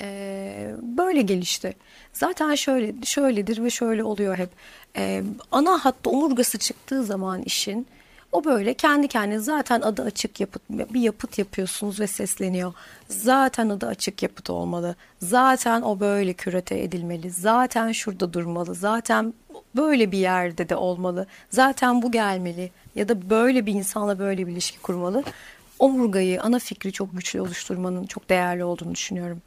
E, 0.00 0.74
böyle 0.82 1.22
gelişti. 1.22 1.74
Zaten 2.12 2.54
şöyle 2.54 2.92
şöyledir 3.04 3.64
ve 3.64 3.70
şöyle 3.70 4.04
oluyor 4.04 4.38
hep. 4.38 4.50
E, 4.96 5.22
ana 5.52 5.84
hatta 5.84 6.10
omurgası 6.10 6.58
çıktığı 6.58 7.04
zaman 7.04 7.42
işin 7.42 7.86
o 8.34 8.44
böyle 8.44 8.74
kendi 8.74 9.08
kendine 9.08 9.38
zaten 9.38 9.80
adı 9.80 10.02
açık 10.02 10.40
yapıt 10.40 10.62
bir 10.70 11.00
yapıt 11.00 11.38
yapıyorsunuz 11.38 12.00
ve 12.00 12.06
sesleniyor. 12.06 12.72
Zaten 13.08 13.68
adı 13.68 13.86
açık 13.86 14.22
yapıt 14.22 14.50
olmalı. 14.50 14.96
Zaten 15.18 15.82
o 15.82 16.00
böyle 16.00 16.32
kürete 16.32 16.82
edilmeli. 16.82 17.30
Zaten 17.30 17.92
şurada 17.92 18.32
durmalı. 18.32 18.74
Zaten 18.74 19.34
böyle 19.76 20.12
bir 20.12 20.18
yerde 20.18 20.68
de 20.68 20.76
olmalı. 20.76 21.26
Zaten 21.50 22.02
bu 22.02 22.12
gelmeli 22.12 22.70
ya 22.94 23.08
da 23.08 23.30
böyle 23.30 23.66
bir 23.66 23.72
insanla 23.72 24.18
böyle 24.18 24.46
bir 24.46 24.52
ilişki 24.52 24.78
kurmalı. 24.78 25.24
Omurgayı, 25.78 26.42
ana 26.42 26.58
fikri 26.58 26.92
çok 26.92 27.16
güçlü 27.16 27.40
oluşturmanın 27.40 28.06
çok 28.06 28.28
değerli 28.28 28.64
olduğunu 28.64 28.94
düşünüyorum. 28.94 29.42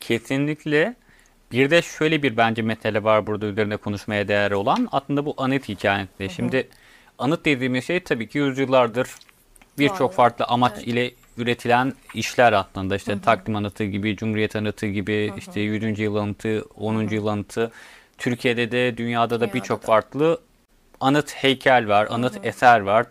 Kesinlikle. 0.00 0.94
Bir 1.52 1.70
de 1.70 1.82
şöyle 1.82 2.22
bir 2.22 2.36
bence 2.36 2.62
mesele 2.62 3.04
var 3.04 3.26
burada 3.26 3.46
üzerine 3.46 3.76
konuşmaya 3.76 4.28
değer 4.28 4.50
olan. 4.50 4.88
Aslında 4.92 5.26
bu 5.26 5.34
anıt 5.36 5.68
hikayesi. 5.68 6.30
Şimdi 6.36 6.68
anıt 7.18 7.44
dediğimiz 7.44 7.84
şey 7.84 8.00
tabii 8.00 8.28
ki 8.28 8.38
yüzyıllardır 8.38 9.08
birçok 9.78 10.12
farklı 10.12 10.44
amaç 10.44 10.72
evet. 10.76 10.86
ile 10.86 11.10
üretilen 11.36 11.92
işler 12.14 12.52
aslında. 12.52 12.96
İşte 12.96 13.12
hı 13.12 13.16
hı. 13.16 13.20
takdim 13.20 13.56
anıtı 13.56 13.84
gibi, 13.84 14.16
Cumhuriyet 14.16 14.56
anıtı 14.56 14.86
gibi, 14.86 15.28
hı 15.28 15.34
hı. 15.34 15.38
işte 15.38 15.60
100. 15.60 15.98
yıl 15.98 16.16
anıtı, 16.16 16.64
10. 16.76 16.94
Hı 16.94 17.06
hı. 17.06 17.14
yıl 17.14 17.26
anıtı. 17.26 17.72
Türkiye'de 18.22 18.70
de 18.70 18.96
dünyada 18.96 19.40
da 19.40 19.54
birçok 19.54 19.82
farklı 19.82 20.40
anıt 21.00 21.34
heykel 21.34 21.88
var, 21.88 22.08
anıt 22.10 22.34
hı 22.34 22.40
hı. 22.40 22.46
eser 22.46 22.80
var. 22.80 23.06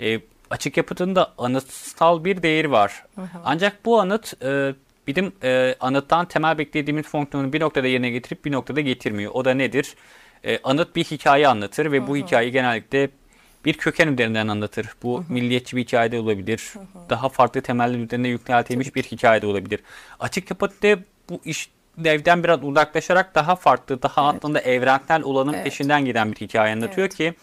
E, 0.00 0.20
açık 0.50 0.76
yapıtında 0.76 1.32
anıtsal 1.38 2.24
bir 2.24 2.42
değeri 2.42 2.70
var. 2.70 3.04
Hı 3.14 3.20
hı. 3.20 3.26
Ancak 3.44 3.84
bu 3.84 4.00
anıt 4.00 4.42
e, 4.44 4.74
bizim 5.06 5.32
e, 5.42 5.74
anıttan 5.80 6.26
temel 6.26 6.58
beklediğimiz 6.58 7.06
fonksiyonu 7.06 7.52
bir 7.52 7.60
noktada 7.60 7.86
yerine 7.86 8.10
getirip 8.10 8.44
bir 8.44 8.52
noktada 8.52 8.80
getirmiyor. 8.80 9.30
O 9.34 9.44
da 9.44 9.54
nedir? 9.54 9.94
E, 10.44 10.58
anıt 10.64 10.96
bir 10.96 11.04
hikaye 11.04 11.48
anlatır 11.48 11.92
ve 11.92 11.98
hı 11.98 12.02
hı. 12.02 12.06
bu 12.06 12.16
hikayeyi 12.16 12.52
genellikle 12.52 13.10
bir 13.64 13.74
köken 13.74 14.12
üzerinden 14.12 14.48
anlatır. 14.48 14.88
Bu 15.02 15.18
hı 15.18 15.28
hı. 15.28 15.32
milliyetçi 15.32 15.76
bir 15.76 15.82
hikayede 15.82 16.20
olabilir. 16.20 16.70
Hı 16.72 16.78
hı. 16.78 17.10
Daha 17.10 17.28
farklı 17.28 17.60
temeller 17.60 17.98
üzerine 17.98 18.28
yükseltilmiş 18.28 18.94
bir 18.94 19.02
hikayede 19.02 19.46
olabilir. 19.46 19.80
Açık 20.20 20.50
yapıtta 20.50 20.98
bu 21.28 21.40
iş 21.44 21.70
devden 22.04 22.44
biraz 22.44 22.62
uzaklaşarak 22.62 23.34
daha 23.34 23.56
farklı, 23.56 24.02
daha 24.02 24.30
evet. 24.30 24.34
aslında 24.38 24.60
evrensel 24.60 25.22
olanın 25.22 25.52
evet. 25.52 25.64
peşinden 25.64 26.04
giden 26.04 26.32
bir 26.32 26.36
hikaye 26.36 26.72
anlatıyor 26.72 27.06
evet. 27.06 27.16
ki 27.16 27.34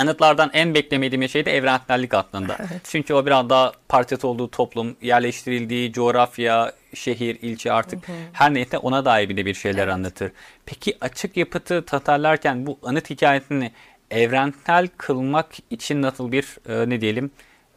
anıtlardan 0.00 0.50
en 0.52 0.74
beklemediğim 0.74 1.28
şey 1.28 1.44
de 1.44 1.56
evrensellik 1.56 2.14
aslında. 2.14 2.56
Evet. 2.70 2.80
Çünkü 2.84 3.14
o 3.14 3.26
biraz 3.26 3.50
daha 3.50 3.72
parçası 3.88 4.28
olduğu 4.28 4.50
toplum, 4.50 4.96
yerleştirildiği 5.02 5.92
coğrafya, 5.92 6.72
şehir, 6.94 7.38
ilçe 7.42 7.72
artık 7.72 8.08
hı 8.08 8.12
hı. 8.12 8.16
her 8.32 8.54
neyse 8.54 8.78
ona 8.78 9.04
dair 9.04 9.28
bile 9.28 9.46
bir 9.46 9.54
şeyler 9.54 9.82
evet. 9.84 9.94
anlatır. 9.94 10.32
Peki 10.66 10.96
açık 11.00 11.36
yapıtı 11.36 11.84
tasarlarken 11.84 12.66
bu 12.66 12.78
anıt 12.82 13.10
hikayesini 13.10 13.72
evrensel 14.10 14.88
kılmak 14.96 15.54
için 15.70 16.02
nasıl 16.02 16.32
bir 16.32 16.58
e, 16.68 16.88
ne 16.90 17.00
diyelim 17.00 17.30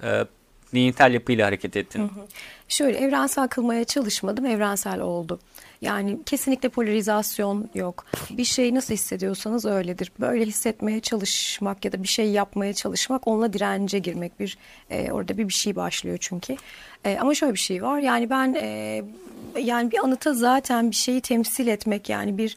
e, 0.04 0.26
zihinsel 0.66 1.14
yapıyla 1.14 1.48
hareket 1.48 1.78
ettin? 1.78 2.00
Hı 2.00 2.04
hı. 2.04 2.28
Şöyle 2.68 2.98
evrensel 2.98 3.48
kılmaya 3.48 3.84
çalışmadım, 3.84 4.46
evrensel 4.46 5.00
oldu. 5.00 5.40
Yani 5.84 6.20
kesinlikle 6.26 6.70
polarizasyon 6.70 7.70
yok. 7.76 8.06
Bir 8.30 8.44
şey 8.44 8.76
nasıl 8.76 8.94
hissediyorsanız 8.94 9.66
öyledir. 9.66 10.12
Böyle 10.20 10.46
hissetmeye 10.46 11.00
çalışmak 11.00 11.86
ya 11.86 11.92
da 11.92 12.04
bir 12.04 12.08
şey 12.08 12.32
yapmaya 12.32 12.74
çalışmak 12.74 13.28
onunla 13.28 13.54
dirence 13.54 14.00
girmek 14.00 14.40
bir 14.40 14.58
e, 14.90 15.12
orada 15.12 15.38
bir 15.38 15.48
bir 15.48 15.54
şey 15.54 15.76
başlıyor 15.76 16.18
çünkü. 16.22 16.56
E, 17.06 17.18
ama 17.18 17.36
şöyle 17.36 17.54
bir 17.54 17.60
şey 17.60 17.84
var. 17.84 18.00
Yani 18.00 18.30
ben 18.30 18.54
e, 18.54 19.02
yani 19.60 19.92
bir 19.92 20.00
anıta 20.04 20.34
zaten 20.34 20.92
bir 20.92 20.96
şeyi 20.96 21.22
temsil 21.22 21.68
etmek 21.68 22.10
yani 22.10 22.38
bir 22.38 22.56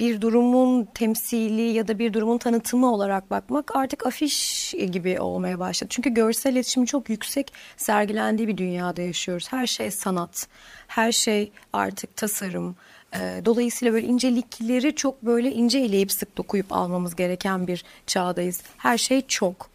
bir 0.00 0.20
durumun 0.20 0.88
temsili 0.94 1.62
ya 1.62 1.88
da 1.88 1.98
bir 1.98 2.12
durumun 2.12 2.38
tanıtımı 2.38 2.92
olarak 2.92 3.30
bakmak 3.30 3.76
artık 3.76 4.06
afiş 4.06 4.74
gibi 4.92 5.20
olmaya 5.20 5.58
başladı. 5.58 5.88
Çünkü 5.90 6.10
görsel 6.10 6.52
iletişim 6.52 6.84
çok 6.84 7.10
yüksek 7.10 7.52
sergilendiği 7.76 8.48
bir 8.48 8.56
dünyada 8.56 9.02
yaşıyoruz. 9.02 9.52
Her 9.52 9.66
şey 9.66 9.90
sanat, 9.90 10.48
her 10.86 11.12
şey 11.12 11.52
artık 11.72 12.16
tasarım. 12.16 12.76
Ee, 13.16 13.42
dolayısıyla 13.44 13.94
böyle 13.94 14.06
incelikleri 14.06 14.94
çok 14.94 15.22
böyle 15.22 15.52
ince 15.52 15.78
eleyip 15.78 16.12
sık 16.12 16.36
dokuyup 16.36 16.72
almamız 16.72 17.16
gereken 17.16 17.66
bir 17.66 17.84
çağdayız. 18.06 18.62
Her 18.76 18.98
şey 18.98 19.20
çok. 19.26 19.70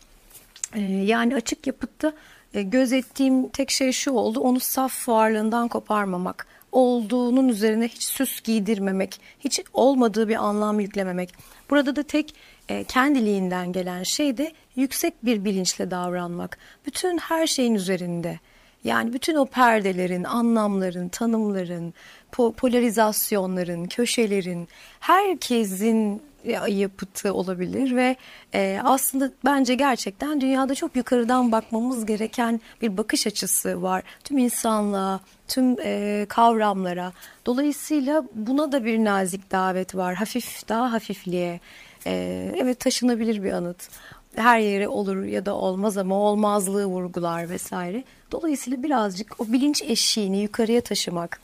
Ee, 0.75 0.81
yani 0.81 1.35
açık 1.35 1.67
yapıtta 1.67 2.13
e, 2.53 2.61
göz 2.61 2.93
ettiğim 2.93 3.49
tek 3.49 3.71
şey 3.71 3.91
şu 3.91 4.11
oldu. 4.11 4.39
Onu 4.39 4.59
saf 4.59 5.09
varlığından 5.09 5.67
koparmamak 5.67 6.47
olduğunun 6.71 7.47
üzerine 7.47 7.87
hiç 7.87 8.03
süs 8.03 8.41
giydirmemek, 8.41 9.21
hiç 9.39 9.61
olmadığı 9.73 10.27
bir 10.27 10.35
anlam 10.35 10.79
yüklememek. 10.79 11.33
Burada 11.69 11.95
da 11.95 12.03
tek 12.03 12.35
e, 12.69 12.83
kendiliğinden 12.83 13.71
gelen 13.71 14.03
şey 14.03 14.37
de 14.37 14.51
yüksek 14.75 15.25
bir 15.25 15.45
bilinçle 15.45 15.91
davranmak. 15.91 16.57
Bütün 16.85 17.17
her 17.17 17.47
şeyin 17.47 17.75
üzerinde. 17.75 18.39
Yani 18.83 19.13
bütün 19.13 19.35
o 19.35 19.45
perdelerin, 19.45 20.23
anlamların, 20.23 21.09
tanımların, 21.09 21.93
po 22.31 22.51
polarizasyonların, 22.51 23.85
köşelerin, 23.85 24.67
herkesin 24.99 26.21
yapıtı 26.67 27.33
olabilir 27.33 27.95
ve 27.95 28.15
e, 28.53 28.79
aslında 28.83 29.31
bence 29.45 29.75
gerçekten 29.75 30.41
dünyada 30.41 30.75
çok 30.75 30.95
yukarıdan 30.95 31.51
bakmamız 31.51 32.05
gereken 32.05 32.61
bir 32.81 32.97
bakış 32.97 33.27
açısı 33.27 33.81
var. 33.81 34.03
Tüm 34.23 34.37
insanlığa, 34.37 35.19
tüm 35.47 35.75
e, 35.83 36.25
kavramlara. 36.29 37.13
Dolayısıyla 37.45 38.23
buna 38.35 38.71
da 38.71 38.85
bir 38.85 39.05
nazik 39.05 39.51
davet 39.51 39.95
var. 39.95 40.15
Hafif, 40.15 40.69
daha 40.69 40.91
hafifliğe. 40.91 41.59
E, 42.05 42.45
evet 42.57 42.79
taşınabilir 42.79 43.43
bir 43.43 43.51
anıt. 43.51 43.89
Her 44.35 44.59
yere 44.59 44.87
olur 44.87 45.23
ya 45.23 45.45
da 45.45 45.55
olmaz 45.55 45.97
ama 45.97 46.15
olmazlığı 46.15 46.85
vurgular 46.85 47.49
vesaire. 47.49 48.03
Dolayısıyla 48.31 48.83
birazcık 48.83 49.41
o 49.41 49.47
bilinç 49.47 49.81
eşiğini 49.81 50.41
yukarıya 50.41 50.81
taşımak 50.81 51.39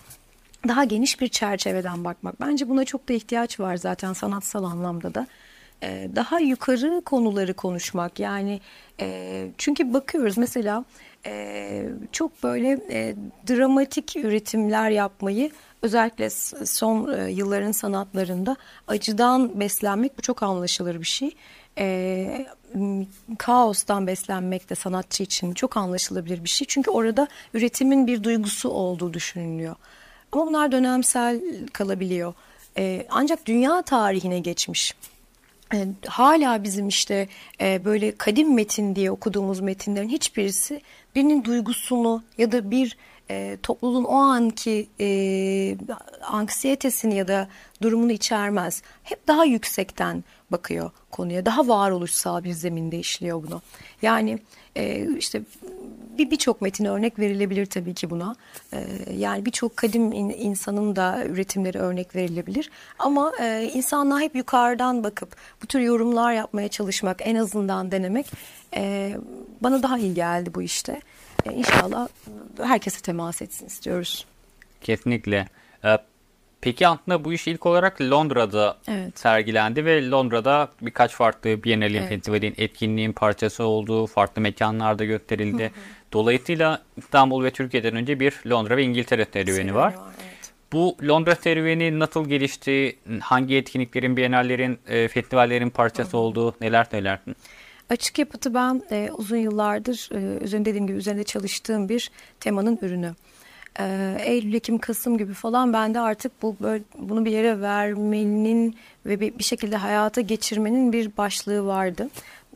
daha 0.67 0.84
geniş 0.84 1.22
bir 1.22 1.27
çerçeveden 1.27 2.03
bakmak. 2.03 2.41
Bence 2.41 2.69
buna 2.69 2.86
çok 2.86 3.10
da 3.10 3.13
ihtiyaç 3.13 3.60
var 3.60 3.77
zaten 3.77 4.13
sanatsal 4.13 4.63
anlamda 4.63 5.15
da. 5.15 5.27
Ee, 5.84 6.10
daha 6.15 6.39
yukarı 6.39 7.01
konuları 7.05 7.53
konuşmak 7.53 8.19
yani 8.19 8.62
e, 9.00 9.48
çünkü 9.57 9.93
bakıyoruz 9.93 10.38
mesela 10.38 10.86
e, 11.25 11.86
çok 12.12 12.43
böyle 12.43 12.79
e, 12.89 13.15
dramatik 13.50 14.15
üretimler 14.15 14.89
yapmayı 14.89 15.51
özellikle 15.81 16.29
son 16.65 17.13
e, 17.13 17.31
yılların 17.31 17.72
sanatlarında 17.72 18.55
acıdan 18.88 19.60
beslenmek 19.60 20.17
bu 20.17 20.22
çok 20.22 20.43
anlaşılır 20.43 21.00
bir 21.00 21.05
şey. 21.05 21.36
E, 21.77 22.48
kaostan 23.38 24.07
beslenmek 24.07 24.69
de 24.69 24.75
sanatçı 24.75 25.24
için 25.24 25.53
çok 25.53 25.77
anlaşılabilir 25.77 26.43
bir 26.43 26.50
şey. 26.50 26.67
Çünkü 26.67 26.91
orada 26.91 27.27
üretimin 27.53 28.07
bir 28.07 28.24
duygusu 28.24 28.69
olduğu 28.69 29.13
düşünülüyor. 29.13 29.75
Ama 30.32 30.48
bunlar 30.48 30.72
dönemsel 30.72 31.41
kalabiliyor. 31.74 32.34
E, 32.77 33.08
ancak 33.10 33.46
dünya 33.46 33.82
tarihine 33.82 34.39
geçmiş. 34.39 34.94
E, 35.74 35.88
hala 36.08 36.63
bizim 36.63 36.88
işte 36.88 37.27
e, 37.62 37.86
böyle 37.86 38.15
kadim 38.17 38.53
metin 38.53 38.96
diye 38.96 39.12
okuduğumuz 39.12 39.60
metinlerin 39.60 40.10
hiçbirisi 40.10 40.82
birinin 41.15 41.44
duygusunu 41.44 42.24
ya 42.38 42.51
da 42.51 42.72
bir 42.72 42.98
e, 43.29 43.58
topluluğun 43.63 44.03
o 44.03 44.15
anki 44.15 44.88
e, 45.00 45.08
anksiyetesini 46.22 47.15
ya 47.15 47.27
da 47.27 47.48
durumunu 47.82 48.12
içermez. 48.12 48.82
Hep 49.03 49.27
daha 49.27 49.46
yüksekten 49.46 50.24
bakıyor 50.51 50.91
konuya. 51.11 51.45
Daha 51.45 51.67
varoluşsal 51.67 52.43
bir 52.43 52.51
zeminde 52.51 52.99
işliyor 52.99 53.43
bunu. 53.43 53.61
Yani 54.01 54.39
e, 54.75 55.07
işte 55.17 55.41
bir 56.17 56.31
birçok 56.31 56.61
metin 56.61 56.85
örnek 56.85 57.19
verilebilir 57.19 57.65
tabii 57.65 57.93
ki 57.93 58.09
buna. 58.09 58.35
E, 58.73 58.87
yani 59.17 59.45
birçok 59.45 59.77
kadim 59.77 60.11
in, 60.11 60.29
insanın 60.29 60.95
da 60.95 61.25
üretimleri 61.25 61.77
örnek 61.79 62.15
verilebilir. 62.15 62.69
Ama 62.99 63.31
e, 63.41 63.71
insanlar 63.73 64.21
hep 64.21 64.35
yukarıdan 64.35 65.03
bakıp 65.03 65.35
bu 65.63 65.67
tür 65.67 65.79
yorumlar 65.79 66.33
yapmaya 66.33 66.67
çalışmak, 66.67 67.17
en 67.27 67.35
azından 67.35 67.91
denemek 67.91 68.31
e, 68.75 69.15
bana 69.61 69.83
daha 69.83 69.97
iyi 69.97 70.13
geldi 70.13 70.53
bu 70.55 70.61
işte. 70.61 71.01
E, 71.45 71.53
inşallah 71.53 72.07
herkese 72.61 73.01
temas 73.01 73.41
etsin 73.41 73.65
istiyoruz. 73.65 74.25
Kesinlikle. 74.81 75.47
Ee, 75.85 75.97
Peki 76.65 76.88
aslında 76.88 77.25
bu 77.25 77.34
iş 77.34 77.48
ilk 77.48 77.65
olarak 77.65 78.01
Londra'da 78.01 78.77
Evet. 78.88 79.19
sergilendi 79.19 79.86
ve 79.86 80.10
Londra'da 80.10 80.69
birkaç 80.81 81.12
farklı 81.13 81.63
Biennale'in, 81.63 82.00
Evet. 82.01 82.10
festivalin, 82.10 82.53
etkinliğin 82.57 83.12
parçası 83.13 83.63
olduğu 83.63 84.05
farklı 84.07 84.41
mekanlarda 84.41 85.05
gösterildi. 85.05 85.72
Dolayısıyla 86.13 86.81
İstanbul 86.98 87.43
ve 87.43 87.51
Türkiye'den 87.51 87.95
önce 87.95 88.19
bir 88.19 88.34
Londra 88.50 88.77
ve 88.77 88.84
İngiltere 88.84 89.25
serüveni 89.34 89.75
var. 89.75 89.93
evet. 90.24 90.51
Bu 90.74 90.98
Londra 91.07 91.36
serüveni 91.36 92.00
nasıl 92.00 92.29
gelişti? 92.29 92.95
Hangi 93.19 93.55
etkinliklerin, 93.55 94.17
bienallerin, 94.17 94.79
e, 94.88 95.07
festivallerin 95.07 95.69
parçası 95.69 96.17
olduğu 96.17 96.55
neler 96.62 96.84
söylersin? 96.91 97.36
Açık 97.89 98.19
yapıtı 98.19 98.53
ben 98.53 98.81
e, 98.91 99.10
uzun 99.17 99.38
yıllardır 99.38 100.10
e, 100.12 100.43
üzerinde 100.43 100.69
dediğim 100.69 100.88
gibi 100.88 100.98
üzerinde 100.98 101.24
çalıştığım 101.24 101.89
bir 101.89 102.12
temanın 102.39 102.79
ürünü. 102.81 103.13
E, 103.79 104.17
Eylül, 104.20 104.53
Ekim, 104.53 104.77
Kasım 104.77 105.17
gibi 105.17 105.34
falan 105.34 105.74
ben 105.74 105.94
de 105.94 106.00
artık 106.00 106.41
bu 106.41 106.55
böyle, 106.62 106.84
bunu 107.00 107.25
bir 107.25 107.32
yere 107.32 107.62
vermenin 107.62 108.75
ve 109.05 109.20
bir, 109.20 109.39
bir 109.39 109.44
şekilde 109.44 109.75
hayata 109.75 110.22
geçirmenin 110.22 110.94
bir 110.94 111.17
başlığı 111.17 111.65
vardı. 111.65 112.10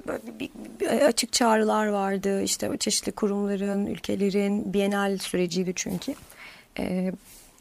Böyle 0.08 0.22
bir, 0.40 0.50
bir- 0.80 0.88
açık 0.88 1.34
çağrılar 1.34 1.88
vardı 1.88 2.42
işte 2.44 2.78
çeşitli 2.80 3.12
kurumların, 3.12 3.86
ülkelerin 3.86 4.74
bienal 4.74 5.18
süreciydi 5.18 5.74
çünkü. 5.76 6.14
E, 6.80 7.12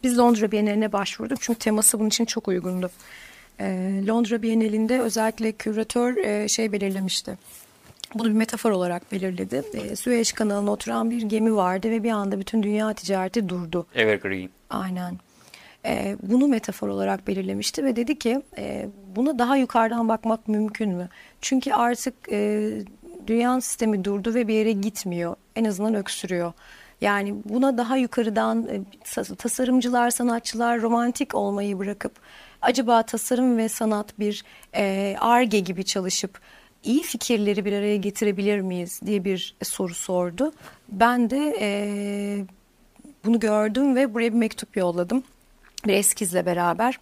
biz 0.03 0.17
Londra 0.19 0.51
Bienali'ne 0.51 0.91
başvurduk 0.91 1.41
çünkü 1.41 1.59
teması 1.59 1.99
bunun 1.99 2.07
için 2.09 2.25
çok 2.25 2.47
uygundu. 2.47 2.89
E, 3.59 3.65
Londra 4.07 4.41
Bienalinde 4.41 4.99
özellikle 5.01 5.51
küratör 5.51 6.17
e, 6.17 6.47
şey 6.47 6.71
belirlemişti. 6.71 7.37
Bunu 8.15 8.27
bir 8.27 8.33
metafor 8.33 8.71
olarak 8.71 9.11
belirledi. 9.11 9.63
E, 9.73 9.95
Süveyş 9.95 10.33
kanalına 10.33 10.71
oturan 10.71 11.11
bir 11.11 11.21
gemi 11.21 11.55
vardı 11.55 11.89
ve 11.89 12.03
bir 12.03 12.11
anda 12.11 12.39
bütün 12.39 12.63
dünya 12.63 12.93
ticareti 12.93 13.49
durdu. 13.49 13.87
Evergreen. 13.95 14.49
Aynen. 14.69 15.17
E, 15.85 16.17
bunu 16.23 16.47
metafor 16.47 16.87
olarak 16.87 17.27
belirlemişti 17.27 17.83
ve 17.83 17.95
dedi 17.95 18.19
ki 18.19 18.41
e, 18.57 18.87
buna 19.15 19.39
daha 19.39 19.57
yukarıdan 19.57 20.09
bakmak 20.09 20.47
mümkün 20.47 20.89
mü? 20.89 21.09
Çünkü 21.41 21.73
artık 21.73 22.13
e, 22.31 22.71
dünya 23.27 23.61
sistemi 23.61 24.03
durdu 24.03 24.33
ve 24.33 24.47
bir 24.47 24.53
yere 24.53 24.71
gitmiyor. 24.71 25.35
En 25.55 25.65
azından 25.65 25.95
öksürüyor. 25.95 26.53
Yani 27.01 27.35
buna 27.45 27.77
daha 27.77 27.97
yukarıdan 27.97 28.67
e, 28.67 28.81
tas- 29.03 29.35
tasarımcılar, 29.35 30.09
sanatçılar 30.09 30.81
romantik 30.81 31.35
olmayı 31.35 31.79
bırakıp 31.79 32.11
acaba 32.61 33.03
tasarım 33.03 33.57
ve 33.57 33.69
sanat 33.69 34.19
bir 34.19 34.43
e, 34.75 35.15
arge 35.19 35.59
gibi 35.59 35.85
çalışıp 35.85 36.39
iyi 36.83 37.03
fikirleri 37.03 37.65
bir 37.65 37.73
araya 37.73 37.97
getirebilir 37.97 38.59
miyiz 38.59 38.99
diye 39.05 39.25
bir 39.25 39.55
soru 39.63 39.93
sordu. 39.93 40.53
Ben 40.89 41.29
de 41.29 41.57
e, 41.59 41.69
bunu 43.25 43.39
gördüm 43.39 43.95
ve 43.95 44.13
buraya 44.13 44.33
bir 44.33 44.37
mektup 44.37 44.77
yolladım. 44.77 45.23
Bir 45.87 45.93
eskizle 45.93 46.45
beraber 46.45 46.99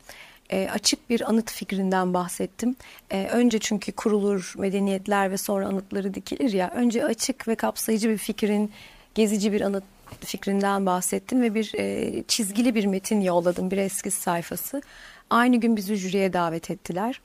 e, 0.50 0.69
açık 0.72 1.10
bir 1.10 1.29
anıt 1.29 1.51
fikrinden 1.51 2.13
bahsettim. 2.13 2.75
E, 3.12 3.27
önce 3.27 3.60
çünkü 3.60 3.91
kurulur 3.91 4.53
medeniyetler 4.57 5.31
ve 5.31 5.38
sonra 5.38 5.67
anıtları 5.67 6.13
dikilir 6.13 6.53
ya. 6.53 6.72
Önce 6.75 7.05
açık 7.05 7.48
ve 7.48 7.55
kapsayıcı 7.55 8.10
bir 8.10 8.17
fikrin, 8.17 8.72
gezici 9.15 9.51
bir 9.51 9.62
anıt 9.62 9.84
fikrinden 10.19 10.86
bahsettim 10.86 11.41
ve 11.41 11.55
bir 11.55 11.72
e, 11.77 12.24
çizgili 12.27 12.75
bir 12.75 12.86
metin 12.86 13.22
yolladım. 13.22 13.72
Bir 13.72 13.77
eskiz 13.77 14.13
sayfası. 14.13 14.81
Aynı 15.29 15.57
gün 15.57 15.75
bizi 15.75 15.96
jüriye 15.96 16.33
davet 16.33 16.72
ettiler. 16.72 17.22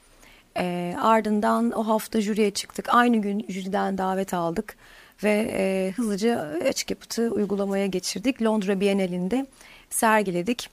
E, 0.58 0.96
ardından 1.00 1.72
o 1.72 1.86
hafta 1.86 2.20
jüriye 2.20 2.50
çıktık. 2.50 2.94
Aynı 2.94 3.16
gün 3.16 3.46
jüriden 3.48 3.98
davet 3.98 4.34
aldık 4.34 4.76
ve 5.24 5.52
e, 5.52 5.92
hızlıca 5.96 6.58
açık 6.68 6.90
yapıtı 6.90 7.30
uygulamaya 7.30 7.86
geçirdik. 7.86 8.42
Londra 8.42 8.80
Bienalinde 8.80 9.46
sergiledik 9.90 10.70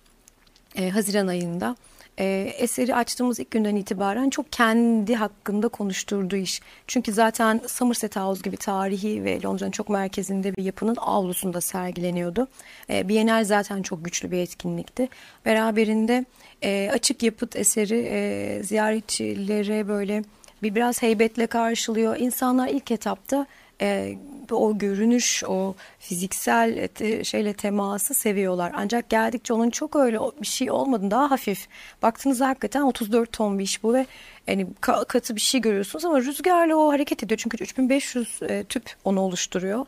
e, 0.75 0.89
Haziran 0.89 1.27
ayında. 1.27 1.75
E, 2.19 2.53
eseri 2.57 2.95
açtığımız 2.95 3.39
ilk 3.39 3.51
günden 3.51 3.75
itibaren 3.75 4.29
çok 4.29 4.51
kendi 4.51 5.15
hakkında 5.15 5.67
konuşturduğu 5.67 6.35
iş. 6.35 6.61
Çünkü 6.87 7.13
zaten 7.13 7.61
Somerset 7.67 8.15
House 8.15 8.41
gibi 8.41 8.57
tarihi 8.57 9.23
ve 9.23 9.41
Londra'nın 9.43 9.71
çok 9.71 9.89
merkezinde 9.89 10.55
bir 10.55 10.63
yapının 10.63 10.95
avlusunda 10.99 11.61
sergileniyordu. 11.61 12.47
E, 12.89 13.07
Bienal 13.07 13.45
zaten 13.45 13.81
çok 13.81 14.05
güçlü 14.05 14.31
bir 14.31 14.37
etkinlikti. 14.37 15.09
Beraberinde 15.45 16.25
e, 16.63 16.89
açık 16.93 17.23
yapıt 17.23 17.55
eseri 17.55 18.07
e, 18.11 18.63
ziyaretçilere 18.63 19.87
böyle 19.87 20.23
bir 20.63 20.75
biraz 20.75 21.01
heybetle 21.01 21.47
karşılıyor. 21.47 22.17
İnsanlar 22.17 22.67
ilk 22.67 22.91
etapta 22.91 23.45
e, 23.81 24.17
o 24.55 24.77
görünüş, 24.77 25.43
o 25.47 25.75
fiziksel 25.99 26.87
te- 26.87 27.23
şeyle 27.23 27.53
teması 27.53 28.13
seviyorlar. 28.13 28.71
Ancak 28.75 29.09
geldikçe 29.09 29.53
onun 29.53 29.69
çok 29.69 29.95
öyle 29.95 30.19
bir 30.41 30.47
şey 30.47 30.71
olmadı. 30.71 31.11
Daha 31.11 31.31
hafif. 31.31 31.67
Baktığınızda 32.01 32.47
hakikaten 32.47 32.81
34 32.81 33.31
ton 33.31 33.59
bir 33.59 33.63
iş 33.63 33.83
bu 33.83 33.93
ve 33.93 34.05
yani 34.47 34.67
ka- 34.81 35.05
katı 35.05 35.35
bir 35.35 35.41
şey 35.41 35.61
görüyorsunuz 35.61 36.05
ama 36.05 36.21
rüzgarla 36.21 36.75
o 36.75 36.91
hareket 36.91 37.23
ediyor. 37.23 37.37
Çünkü 37.43 37.63
3500 37.63 38.39
e, 38.41 38.63
tüp 38.63 38.83
onu 39.03 39.19
oluşturuyor. 39.19 39.85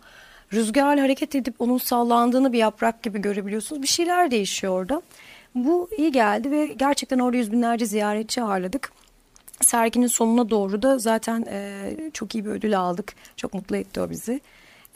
Rüzgarla 0.53 1.01
hareket 1.01 1.35
edip 1.35 1.55
onun 1.59 1.77
sallandığını 1.77 2.53
bir 2.53 2.57
yaprak 2.57 3.03
gibi 3.03 3.21
görebiliyorsunuz. 3.21 3.81
Bir 3.81 3.87
şeyler 3.87 4.31
değişiyor 4.31 4.73
orada. 4.73 5.01
Bu 5.55 5.89
iyi 5.97 6.11
geldi 6.11 6.51
ve 6.51 6.65
gerçekten 6.65 7.19
orada 7.19 7.37
yüz 7.37 7.51
binlerce 7.51 7.85
ziyaretçi 7.85 8.41
ağırladık. 8.41 8.91
Serginin 9.61 10.07
sonuna 10.07 10.49
doğru 10.49 10.81
da 10.81 10.99
zaten 10.99 11.45
e, 11.49 11.91
çok 12.13 12.35
iyi 12.35 12.45
bir 12.45 12.49
ödül 12.49 12.79
aldık. 12.79 13.13
Çok 13.35 13.53
mutlu 13.53 13.75
etti 13.75 14.01
o 14.01 14.09
bizi. 14.09 14.41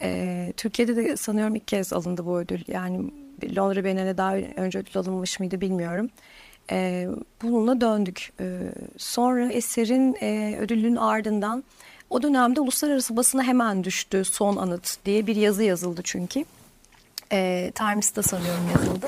E, 0.02 0.52
Türkiye'de 0.56 0.96
de 0.96 1.16
sanıyorum 1.16 1.54
ilk 1.54 1.68
kez 1.68 1.92
alındı 1.92 2.26
bu 2.26 2.38
ödül. 2.38 2.60
Yani 2.68 3.10
Londra 3.56 3.84
Bienali'ne 3.84 4.16
daha 4.16 4.36
önce 4.36 4.78
ödül 4.78 4.96
alınmış 4.96 5.40
mıydı 5.40 5.60
bilmiyorum. 5.60 6.10
E, 6.70 7.08
bununla 7.42 7.80
döndük. 7.80 8.32
E, 8.40 8.60
sonra 8.96 9.52
eserin 9.52 10.16
e, 10.20 10.56
ödülünün 10.60 10.96
ardından 10.96 11.64
o 12.10 12.22
dönemde 12.22 12.60
uluslararası 12.60 13.16
basına 13.16 13.42
hemen 13.42 13.84
düştü 13.84 14.24
son 14.24 14.56
anıt 14.56 14.96
diye 15.04 15.26
bir 15.26 15.36
yazı 15.36 15.62
yazıldı 15.62 16.00
çünkü. 16.04 16.44
E, 17.32 17.72
Times'ta 17.74 18.22
sanıyorum 18.22 18.64
yazıldı. 18.74 19.06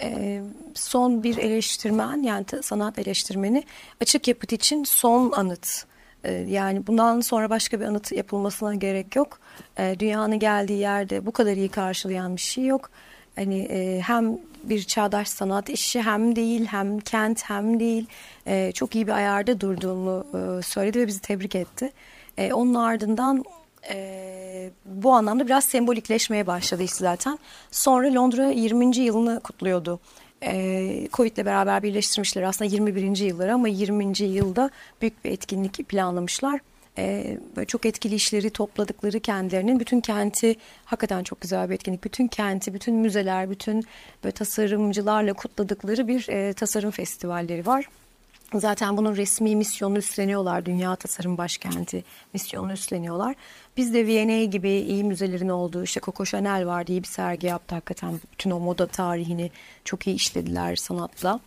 E, 0.00 0.42
son 0.74 1.22
bir 1.22 1.36
eleştirmen 1.36 2.22
yani 2.22 2.44
sanat 2.62 2.98
eleştirmeni 2.98 3.64
açık 4.00 4.28
yapıt 4.28 4.52
için 4.52 4.84
son 4.84 5.32
anıt. 5.32 5.84
E, 6.24 6.32
yani 6.32 6.86
bundan 6.86 7.20
sonra 7.20 7.50
başka 7.50 7.80
bir 7.80 7.84
anıt 7.84 8.12
yapılmasına 8.12 8.74
gerek 8.74 9.16
yok. 9.16 9.40
E, 9.78 9.96
dünyanın 9.98 10.38
geldiği 10.38 10.78
yerde 10.78 11.26
bu 11.26 11.32
kadar 11.32 11.56
iyi 11.56 11.68
karşılayan 11.68 12.36
bir 12.36 12.40
şey 12.40 12.64
yok. 12.64 12.90
Hani 13.36 13.68
hem 14.06 14.38
bir 14.64 14.82
çağdaş 14.82 15.28
sanat 15.28 15.70
işi 15.70 16.02
hem 16.02 16.36
değil 16.36 16.66
hem 16.66 17.00
kent 17.00 17.42
hem 17.44 17.80
değil 17.80 18.06
çok 18.74 18.94
iyi 18.94 19.06
bir 19.06 19.12
ayarda 19.12 19.60
durduğunu 19.60 20.26
söyledi 20.62 21.00
ve 21.00 21.06
bizi 21.06 21.20
tebrik 21.20 21.54
etti. 21.54 21.92
Onun 22.38 22.74
ardından 22.74 23.44
e, 23.90 24.70
bu 24.84 25.12
anlamda 25.12 25.46
biraz 25.46 25.64
sembolikleşmeye 25.64 26.46
başladı 26.46 26.82
iş 26.82 26.90
zaten. 26.90 27.38
Sonra 27.70 28.14
Londra 28.14 28.50
20. 28.50 28.96
yılını 28.96 29.40
kutluyordu. 29.40 30.00
E, 30.42 31.08
Covid'le 31.12 31.46
beraber 31.46 31.82
birleştirmişler 31.82 32.42
aslında 32.42 32.70
21. 32.70 33.16
yılları 33.16 33.54
ama 33.54 33.68
20. 33.68 34.22
yılda 34.22 34.70
büyük 35.00 35.24
bir 35.24 35.30
etkinlik 35.30 35.88
planlamışlar. 35.88 36.60
E, 36.98 37.38
böyle 37.56 37.66
çok 37.66 37.86
etkili 37.86 38.14
işleri 38.14 38.50
topladıkları 38.50 39.20
kendilerinin 39.20 39.80
bütün 39.80 40.00
kenti 40.00 40.56
hakikaten 40.84 41.22
çok 41.22 41.40
güzel 41.40 41.70
bir 41.70 41.74
etkinlik. 41.74 42.04
Bütün 42.04 42.28
kenti, 42.28 42.74
bütün 42.74 42.94
müzeler, 42.94 43.50
bütün 43.50 43.84
böyle 44.24 44.32
tasarımcılarla 44.32 45.32
kutladıkları 45.32 46.08
bir 46.08 46.28
e, 46.28 46.52
tasarım 46.52 46.90
festivalleri 46.90 47.66
var. 47.66 47.88
Zaten 48.54 48.96
bunun 48.96 49.16
resmi 49.16 49.56
misyonunu 49.56 49.98
üstleniyorlar. 49.98 50.66
Dünya 50.66 50.96
Tasarım 50.96 51.38
Başkenti 51.38 52.04
misyonunu 52.32 52.72
üstleniyorlar. 52.72 53.34
Biz 53.76 53.94
de 53.94 54.06
V&A 54.06 54.44
gibi 54.44 54.70
iyi 54.70 55.04
müzelerin 55.04 55.48
olduğu 55.48 55.84
işte 55.84 56.00
Coco 56.00 56.24
Chanel 56.24 56.66
vardı 56.66 56.92
iyi 56.92 57.02
bir 57.02 57.08
sergi 57.08 57.46
yaptı 57.46 57.74
hakikaten. 57.74 58.20
Bütün 58.32 58.50
o 58.50 58.60
moda 58.60 58.86
tarihini 58.86 59.50
çok 59.84 60.06
iyi 60.06 60.16
işlediler 60.16 60.76
sanatla. 60.76 61.40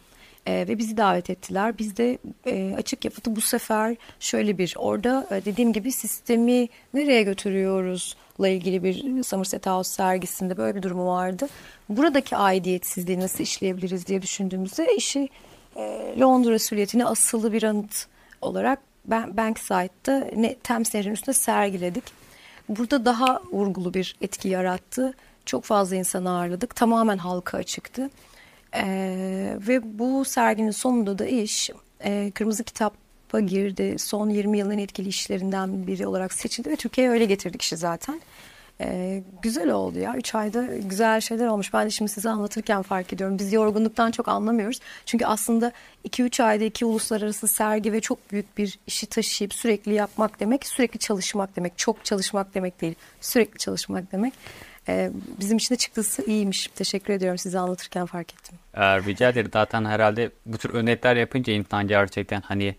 E, 0.46 0.68
ve 0.68 0.78
bizi 0.78 0.98
davet 0.98 1.30
ettiler. 1.30 1.78
Biz 1.78 1.98
de 1.98 2.18
e, 2.46 2.76
açık 2.78 3.06
yapıtı 3.06 3.36
bu 3.36 3.42
sefer 3.42 3.96
şöyle 4.20 4.58
bir 4.58 4.74
orada 4.78 5.28
e, 5.32 5.46
dediğim 5.46 5.74
gibi 5.74 5.92
sistemi 5.92 6.68
nereye 6.94 7.24
götürüyoruz 7.24 8.16
la 8.42 8.48
ilgili 8.48 8.84
bir 8.84 9.24
Somerset 9.24 9.68
House 9.68 9.90
sergisinde 9.90 10.58
böyle 10.58 10.78
bir 10.78 10.84
durumu 10.84 11.08
vardı. 11.08 11.48
Buradaki 11.90 12.38
aidiyetsizliği 12.38 13.20
nasıl 13.20 13.44
işleyebiliriz 13.44 14.08
diye 14.08 14.22
düşündüğümüzde 14.22 14.96
işi 14.96 15.30
e, 15.76 16.16
Londra 16.20 16.60
süliyetine 16.60 17.06
asılı 17.06 17.54
bir 17.54 17.64
anıt 17.64 18.08
olarak 18.42 18.80
ben 19.06 19.38
Bankside'da 19.38 20.28
ne, 20.36 20.56
Thames 20.60 20.94
Nehri'nin 20.94 21.14
üstünde 21.14 21.34
sergiledik. 21.34 22.04
Burada 22.70 23.06
daha 23.06 23.42
vurgulu 23.52 23.94
bir 23.94 24.16
etki 24.22 24.50
yarattı. 24.50 25.14
Çok 25.46 25.64
fazla 25.64 25.96
insan 25.96 26.26
ağırladık. 26.26 26.76
Tamamen 26.76 27.18
halka 27.18 27.58
açıktı. 27.58 28.10
Ee, 28.76 29.58
ve 29.68 30.00
bu 30.00 30.26
serginin 30.26 30.72
sonunda 30.72 31.20
da 31.20 31.26
iş 31.26 31.70
e, 32.04 32.32
Kırmızı 32.36 32.64
Kitap'a 32.64 33.40
girdi. 33.40 33.96
Son 34.00 34.30
20 34.30 34.58
yılın 34.58 34.78
etkili 34.78 35.10
işlerinden 35.10 35.88
biri 35.88 36.08
olarak 36.08 36.34
seçildi 36.34 36.70
ve 36.70 36.76
Türkiye'ye 36.76 37.14
öyle 37.14 37.26
getirdik 37.26 37.62
işi 37.62 37.78
zaten. 37.78 38.22
Ee, 38.82 39.24
güzel 39.42 39.70
oldu 39.70 40.00
ya. 40.00 40.16
Üç 40.18 40.36
ayda 40.36 40.66
güzel 40.66 41.22
şeyler 41.22 41.48
olmuş. 41.48 41.74
Ben 41.74 41.86
de 41.86 41.90
şimdi 41.90 42.12
size 42.12 42.30
anlatırken 42.30 42.82
fark 42.82 43.14
ediyorum. 43.14 43.40
Biz 43.40 43.54
yorgunluktan 43.54 44.12
çok 44.12 44.28
anlamıyoruz. 44.28 44.80
Çünkü 45.06 45.26
aslında 45.26 45.72
2-3 46.08 46.44
ayda 46.44 46.64
iki 46.64 46.86
uluslararası 46.86 47.48
sergi 47.48 47.94
ve 47.94 48.02
çok 48.02 48.32
büyük 48.32 48.58
bir 48.58 48.80
işi 48.88 49.08
taşıyıp 49.08 49.54
sürekli 49.54 49.94
yapmak 49.94 50.40
demek, 50.40 50.68
sürekli 50.68 51.00
çalışmak 51.00 51.56
demek. 51.56 51.78
Çok 51.78 52.06
çalışmak 52.06 52.56
demek 52.56 52.82
değil. 52.82 52.96
Sürekli 53.22 53.58
çalışmak 53.58 54.12
demek. 54.12 54.34
Ee, 54.88 55.12
bizim 55.40 55.58
için 55.58 55.76
de 55.76 55.78
çıktısı 55.78 56.24
iyiymiş. 56.26 56.68
Teşekkür 56.76 57.14
ediyorum. 57.14 57.38
Size 57.38 57.60
anlatırken 57.60 58.06
fark 58.06 58.34
ettim. 58.34 58.58
Ee, 58.74 58.82
rica 58.82 59.30
ederim. 59.30 59.50
Zaten 59.54 59.86
herhalde 59.86 60.32
bu 60.46 60.58
tür 60.58 60.74
örnekler 60.74 61.16
yapınca 61.16 61.54
insan 61.54 61.88
gerçekten 61.88 62.42
hani 62.42 62.76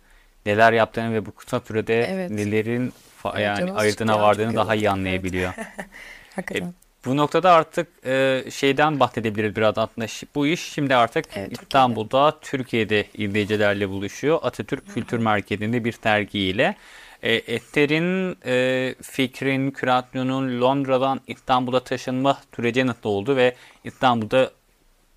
neler 0.47 0.73
yaptığını 0.73 1.13
ve 1.13 1.27
bu 1.27 1.33
kısa 1.33 1.61
sürede 1.61 2.05
Evet. 2.05 2.31
nelerin 2.31 2.93
fa- 3.27 3.43
yani 3.43 3.59
canımız 3.59 3.83
ayırdığına 3.83 4.21
vardığını 4.21 4.57
daha 4.57 4.75
iyi 4.75 4.91
anlayabiliyor. 4.91 5.53
Hakikaten. 6.37 6.67
E, 6.67 6.73
bu 7.07 7.17
noktada 7.17 7.53
artık 7.53 7.89
e, 8.07 8.45
şeyden 8.51 9.01
bahsedebiliriz 9.01 9.57
biraz 9.57 9.79
aslında. 9.79 10.07
Bu 10.35 10.47
iş 10.47 10.61
şimdi 10.61 10.97
artık 10.97 11.25
Evet, 11.25 11.35
Türkiye'de. 11.35 11.63
İstanbul'da, 11.63 12.41
Türkiye'de 12.41 13.07
izleyicilerle 13.15 13.89
buluşuyor. 13.89 14.39
Atatürk 14.43 14.95
Kültür 14.95 15.19
Merkezi'nde 15.19 15.85
bir 15.85 15.93
sergiyle. 15.93 16.77
E, 17.23 17.33
Ester'in 17.33 18.39
e, 18.47 18.95
fikrin, 19.03 19.71
kürasyonun 19.71 20.61
Londra'dan 20.61 21.21
İstanbul'a 21.27 21.81
taşınma 21.81 22.39
süreci 22.57 22.87
nasıl 22.87 23.09
oldu 23.09 23.37
ve 23.37 23.55
İstanbul'da 23.85 24.51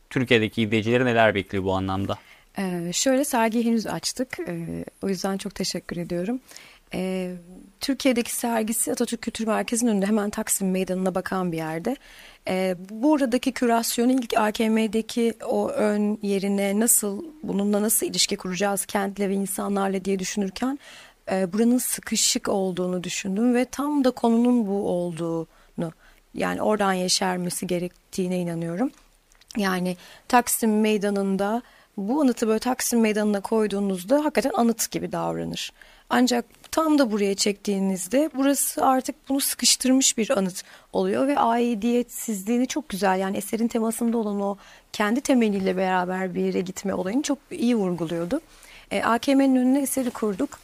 Türkiye'deki 0.09 0.61
izleyicileri 0.61 1.05
neler 1.05 1.35
bekliyor 1.35 1.63
bu 1.63 1.73
anlamda? 1.73 2.17
Ee, 2.59 2.93
şöyle 2.93 3.25
sergiyi 3.25 3.65
henüz 3.65 3.87
açtık. 3.87 4.39
Ee, 4.47 4.85
o 5.01 5.09
yüzden 5.09 5.37
çok 5.37 5.55
teşekkür 5.55 5.97
ediyorum. 5.97 6.39
Ee, 6.93 7.36
Türkiye'deki 7.80 8.36
sergisi 8.36 8.91
Atatürk 8.91 9.21
Kültür 9.21 9.47
Merkezi'nin 9.47 9.91
önünde 9.91 10.06
hemen 10.06 10.30
Taksim 10.30 10.71
Meydanı'na 10.71 11.15
bakan 11.15 11.52
bir 11.52 11.58
yerde. 11.58 11.95
Ee, 12.47 12.75
buradaki 12.89 13.52
kürasyonu 13.52 14.12
ilk 14.12 14.38
AKM'deki 14.38 15.34
o 15.45 15.69
ön 15.69 16.19
yerine 16.21 16.80
nasıl 16.80 17.23
bununla 17.43 17.82
nasıl 17.82 18.06
ilişki 18.06 18.38
kuracağız 18.38 18.86
kentle 18.86 19.30
ve 19.30 19.34
insanlarla 19.34 20.06
diye 20.06 20.19
düşünürken 20.19 20.80
e, 21.32 21.54
buranın 21.54 21.78
sıkışık 21.78 22.49
olduğunu 22.49 23.04
düşündüm 23.04 23.56
ve 23.56 23.65
tam 23.65 24.04
da 24.04 24.12
konunun 24.12 24.67
bu 24.67 24.89
olduğunu 24.89 25.91
yani 26.34 26.62
oradan 26.62 26.93
yeşermesi 26.93 27.67
gerektiğine 27.67 28.39
inanıyorum. 28.39 28.91
Yani 29.58 29.97
Taksim 30.28 30.82
Meydanı'nda 30.82 31.62
bu 31.97 32.21
anıtı 32.21 32.47
böyle 32.47 32.60
Taksim 32.60 32.99
Meydanı'na 33.02 33.41
koyduğunuzda 33.41 34.25
hakikaten 34.25 34.52
anıt 34.54 34.91
gibi 34.91 35.12
davranır. 35.12 35.71
Ancak 36.10 36.45
tam 36.71 36.99
da 36.99 37.12
buraya 37.12 37.36
çektiğinizde 37.36 38.29
burası 38.36 38.86
artık 38.86 39.29
bunu 39.29 39.39
sıkıştırmış 39.39 40.17
bir 40.17 40.38
anıt 40.38 40.63
oluyor 40.93 41.27
ve 41.27 41.39
aidiyetsizliğini 41.39 42.67
çok 42.67 42.89
güzel 42.89 43.19
yani 43.19 43.38
eserin 43.38 43.67
temasında 43.67 44.17
olan 44.17 44.41
o 44.41 44.58
kendi 44.93 45.21
temeliyle 45.21 45.77
beraber 45.77 46.36
bir 46.36 46.41
yere 46.41 46.62
gitme 46.62 46.93
olayını 46.93 47.21
çok 47.21 47.38
iyi 47.51 47.75
vurguluyordu. 47.75 48.41
E, 48.91 49.03
AKM'nin 49.03 49.55
önüne 49.55 49.82
eseri 49.82 50.10
kurduk. 50.10 50.60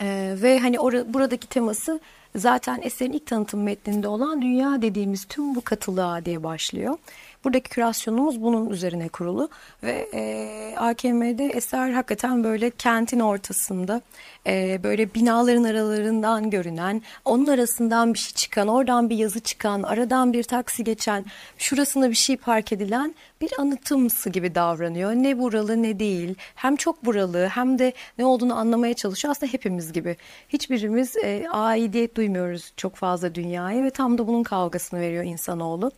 Ee, 0.00 0.34
ve 0.42 0.58
hani 0.58 0.80
ora- 0.80 1.14
buradaki 1.14 1.46
teması 1.46 2.00
zaten 2.36 2.80
eserin 2.82 3.12
ilk 3.12 3.26
tanıtım 3.26 3.62
metninde 3.62 4.08
olan 4.08 4.42
dünya 4.42 4.82
dediğimiz 4.82 5.24
tüm 5.24 5.54
bu 5.54 5.60
katılığa 5.60 6.24
diye 6.24 6.42
başlıyor. 6.42 6.96
Buradaki 7.44 7.70
kürasyonumuz 7.70 8.42
bunun 8.42 8.70
üzerine 8.70 9.08
kurulu 9.08 9.48
ve 9.82 10.08
e, 10.14 10.74
AKM'de 10.76 11.46
eser 11.46 11.90
hakikaten 11.90 12.44
böyle 12.44 12.70
kentin 12.70 13.20
ortasında 13.20 14.00
e, 14.46 14.80
böyle 14.82 15.14
binaların 15.14 15.64
aralarından 15.64 16.50
görünen, 16.50 17.02
onun 17.24 17.46
arasından 17.46 18.14
bir 18.14 18.18
şey 18.18 18.32
çıkan, 18.32 18.68
oradan 18.68 19.10
bir 19.10 19.16
yazı 19.16 19.40
çıkan, 19.40 19.82
aradan 19.82 20.32
bir 20.32 20.42
taksi 20.42 20.84
geçen, 20.84 21.24
şurasında 21.58 22.10
bir 22.10 22.14
şey 22.14 22.36
park 22.36 22.72
edilen 22.72 23.14
bir 23.40 23.50
anıtımsı 23.58 24.30
gibi 24.30 24.54
davranıyor. 24.54 25.12
Ne 25.12 25.38
buralı 25.38 25.82
ne 25.82 25.98
değil. 25.98 26.34
Hem 26.54 26.76
çok 26.76 27.04
buralı 27.04 27.46
hem 27.46 27.78
de 27.78 27.92
ne 28.18 28.24
olduğunu 28.24 28.58
anlamaya 28.58 28.94
çalışıyor. 28.94 29.32
Aslında 29.32 29.52
hepimiz 29.52 29.92
gibi. 29.92 30.16
Hiçbirimiz 30.48 31.16
e, 31.16 31.44
aidiyet 31.50 32.16
duymuyoruz 32.16 32.72
çok 32.76 32.96
fazla 32.96 33.34
dünyaya 33.34 33.84
ve 33.84 33.90
tam 33.90 34.18
da 34.18 34.26
bunun 34.26 34.42
kavgasını 34.42 35.00
veriyor 35.00 35.24
insanoğlu. 35.24 35.90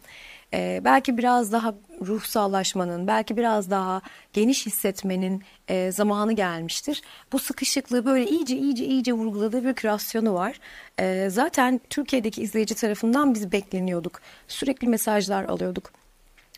E, 0.55 0.81
belki 0.85 1.19
biraz 1.19 1.53
daha 1.53 1.75
ruhsallaşmanın, 2.07 3.07
belki 3.07 3.37
biraz 3.37 3.71
daha 3.71 4.01
geniş 4.33 4.67
hissetmenin 4.67 5.43
e, 5.69 5.93
zamanı 5.93 6.33
gelmiştir. 6.33 7.03
Bu 7.33 7.39
sıkışıklığı 7.39 8.05
böyle 8.05 8.27
iyice 8.27 8.57
iyice 8.57 8.85
iyice 8.85 9.13
vurguladığı 9.13 9.65
bir 9.65 9.75
kürasyonu 9.75 10.35
var. 10.35 10.61
E, 10.99 11.31
zaten 11.31 11.81
Türkiye'deki 11.91 12.43
izleyici 12.43 12.75
tarafından 12.75 13.35
biz 13.35 13.53
bekleniyorduk. 13.53 14.21
Sürekli 14.49 14.89
mesajlar 14.89 15.45
alıyorduk. 15.45 16.00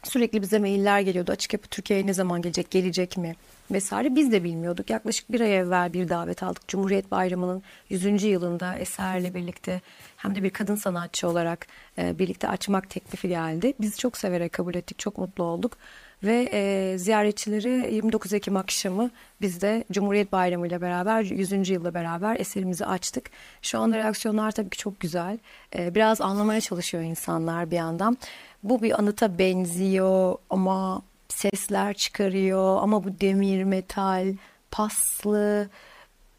Sürekli 0.03 0.43
bize 0.43 0.59
mailler 0.59 1.01
geliyordu. 1.01 1.33
Açık 1.33 1.53
Yapı 1.53 1.69
Türkiye'ye 1.69 2.07
ne 2.07 2.15
zaman 2.15 2.43
gelecek, 2.43 2.71
gelecek 2.71 3.17
mi 3.17 3.37
vesaire. 3.71 4.15
Biz 4.15 4.33
de 4.33 4.45
bilmiyorduk. 4.45 4.91
Yaklaşık 4.91 5.33
bir 5.33 5.41
ay 5.41 5.57
evvel 5.59 5.93
bir 5.93 6.09
davet 6.09 6.43
aldık. 6.43 6.69
Cumhuriyet 6.69 7.11
Bayramı'nın 7.11 7.63
100. 7.89 8.23
yılında 8.23 8.75
Eser'le 8.75 9.35
birlikte 9.35 9.81
hem 10.17 10.35
de 10.35 10.43
bir 10.43 10.51
kadın 10.51 10.75
sanatçı 10.75 11.29
olarak 11.29 11.67
e, 11.99 12.19
birlikte 12.19 12.49
açmak 12.49 12.91
teklifi 12.91 13.29
geldi. 13.29 13.73
Biz 13.81 13.99
çok 13.99 14.17
severek 14.17 14.53
kabul 14.53 14.75
ettik. 14.75 14.99
Çok 14.99 15.19
mutlu 15.19 15.45
olduk. 15.45 15.77
Ve 16.23 16.49
e, 16.53 16.99
ziyaretçileri 16.99 17.95
29 17.95 18.33
Ekim 18.33 18.57
akşamı 18.57 19.11
biz 19.41 19.61
de 19.61 19.85
Cumhuriyet 19.93 20.33
Bayramı 20.33 20.67
ile 20.67 20.81
beraber 20.81 21.23
100. 21.23 21.69
yılla 21.71 21.95
beraber 21.95 22.41
eserimizi 22.41 22.87
açtık. 22.87 23.31
Şu 23.63 23.79
anda 23.79 23.97
reaksiyonlar 23.97 24.51
tabii 24.51 24.71
ki 24.71 24.79
çok 24.79 25.01
güzel. 25.01 25.39
E, 25.77 25.95
biraz 25.95 26.21
anlamaya 26.21 26.61
çalışıyor 26.61 27.03
insanlar 27.03 27.71
bir 27.71 27.77
yandan. 27.77 28.17
Bu 28.63 28.83
bir 28.83 28.99
anıta 28.99 29.39
benziyor 29.39 30.37
ama 30.51 31.03
sesler 31.29 31.95
çıkarıyor 31.95 32.83
ama 32.83 33.05
bu 33.05 33.21
demir, 33.21 33.65
metal, 33.65 34.35
paslı, 34.71 35.69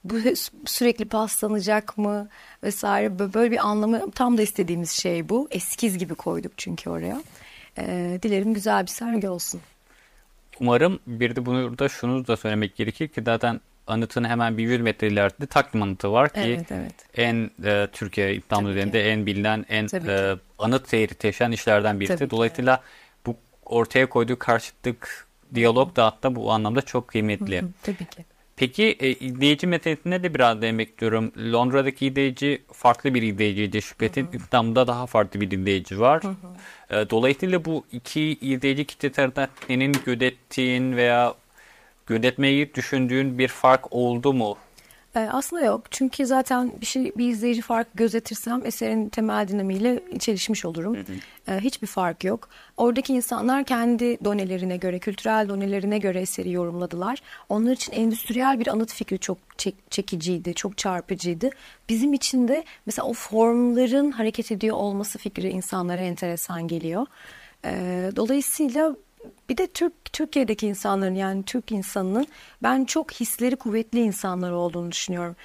bu 0.04 0.16
sürekli 0.66 1.06
paslanacak 1.06 1.98
mı 1.98 2.30
vesaire 2.64 3.08
Bö- 3.08 3.34
böyle 3.34 3.52
bir 3.52 3.68
anlamı 3.68 4.12
tam 4.12 4.38
da 4.38 4.42
istediğimiz 4.42 4.92
şey 4.92 5.30
bu. 5.30 5.48
Eskiz 5.52 5.98
gibi 5.98 6.16
koyduk 6.16 6.52
çünkü 6.58 6.90
oraya. 6.90 7.24
Ee, 7.78 8.20
dilerim 8.24 8.54
güzel 8.54 8.84
bir 8.84 8.92
sergi 8.92 9.30
olsun. 9.30 9.62
Umarım 10.60 11.00
bir 11.08 11.36
de 11.36 11.46
bunu 11.46 11.80
da 11.80 11.90
şunu 11.90 12.28
da 12.28 12.38
söylemek 12.38 12.76
gerekir 12.76 13.08
ki 13.08 13.22
zaten 13.26 13.62
anıtın 13.88 14.24
hemen 14.24 14.58
bir 14.58 14.63
100 14.63 14.82
metre 14.82 15.08
ileride 15.08 15.46
Taksim 15.46 15.82
Anıtı 15.84 16.12
var 16.12 16.34
ki 16.34 16.39
Evet, 16.39 16.72
evet. 16.72 16.93
en 17.15 17.52
e, 17.65 17.88
Türkiye 17.91 18.36
İstanbul 18.36 18.69
üzerinde 18.69 19.12
en 19.12 19.26
bilinen 19.26 19.65
en 19.69 19.88
Tabii 19.88 20.12
e, 20.12 20.36
ki. 20.36 20.39
anıt 20.60 20.89
seyri 20.89 21.13
taşıyan 21.13 21.52
işlerden 21.52 22.00
birisi. 22.00 22.15
Tabii 22.15 22.30
ki, 22.30 22.32
Dolayısıyla 22.32 22.82
bu 23.26 23.36
ortaya 23.65 24.10
koyduğu 24.10 24.39
karşıtlık 24.39 25.28
diyalog 25.56 25.96
da 25.96 26.06
hatta 26.06 26.36
bu 26.36 26.52
anlamda 26.52 26.82
çok 26.82 27.08
kıymetli. 27.08 27.62
Hı, 27.62 27.69
tabii 27.84 28.06
ki. 28.06 28.26
Peki 28.56 28.84
e, 29.00 29.10
izleyici 29.10 29.67
meselesine 29.67 30.24
de 30.24 30.34
biraz 30.34 30.62
değinmek 30.62 30.89
istiyorum. 30.89 31.32
Londra'daki 31.38 32.08
izleyici 32.08 32.62
farklı 32.74 33.13
bir 33.13 33.22
izleyiciydi 33.22 33.82
şüphetin. 33.82 34.28
İstanbul'da 34.34 34.88
daha 34.88 35.06
farklı 35.08 35.41
bir 35.41 35.52
izleyici 35.52 36.00
var. 36.00 36.22
E, 36.89 37.10
dolayısıyla 37.10 37.65
bu 37.65 37.86
iki 37.91 38.22
izleyici 38.22 38.86
kitlesi 38.86 39.22
arasında 39.22 39.50
senin 39.67 39.96
gözettiğin 40.06 40.96
veya 40.98 41.34
gözetmeyi 42.06 42.74
düşündüğün 42.74 43.38
bir 43.38 43.48
fark 43.48 43.94
oldu 43.94 44.34
mu? 44.34 44.58
Ee, 45.16 45.20
aslında 45.20 45.66
yok. 45.66 45.82
Çünkü 45.92 46.26
zaten 46.26 46.72
bir 46.82 46.86
şey 46.86 47.12
bir 47.18 47.28
izleyici 47.28 47.62
fark 47.62 47.88
gözetirsem 47.94 48.62
eserin 48.66 49.10
temel 49.10 49.48
dinamiğiyle 49.48 50.04
çelişmiş 50.20 50.66
olurum. 50.66 50.98
Ee, 51.48 51.60
hiçbir 51.60 51.88
fark 51.88 52.24
yok. 52.24 52.50
Oradaki 52.78 53.13
insanlar 53.13 53.63
kendi 53.63 54.26
donelerine 54.26 54.78
göre, 54.78 55.00
kültürel 55.00 55.50
donelerine 55.50 55.98
göre 55.98 56.20
eseri 56.22 56.52
yorumladılar. 56.52 57.22
Onlar 57.50 57.72
için 57.72 57.94
endüstriyel 57.94 58.60
bir 58.60 58.68
anıt 58.68 58.94
fikri 58.94 59.20
çok 59.20 59.38
çek- 59.58 59.92
çekiciydi, 59.92 60.54
çok 60.54 60.78
çarpıcıydı. 60.78 61.50
Bizim 61.89 62.13
için 62.13 62.48
de 62.48 62.63
mesela 62.86 63.06
o 63.08 63.13
formların 63.13 64.12
hareket 64.12 64.52
ediyor 64.52 64.76
olması 64.78 65.20
fikri 65.20 65.50
insanlara 65.50 66.02
enteresan 66.02 66.68
geliyor. 66.68 67.06
Ee, 67.66 68.12
dolayısıyla 68.16 68.96
Bir 69.50 69.58
de 69.58 69.68
Türk 69.68 69.94
Türkiye'deki 70.14 70.68
insanların 70.68 71.16
yani 71.16 71.44
Türk 71.44 71.72
insanının 71.72 72.28
ben 72.64 72.86
çok 72.86 73.12
hisleri 73.12 73.56
kuvvetli 73.56 74.00
insanlar 74.00 74.52
olduğunu 74.52 74.92
düşünüyorum. 74.92 75.36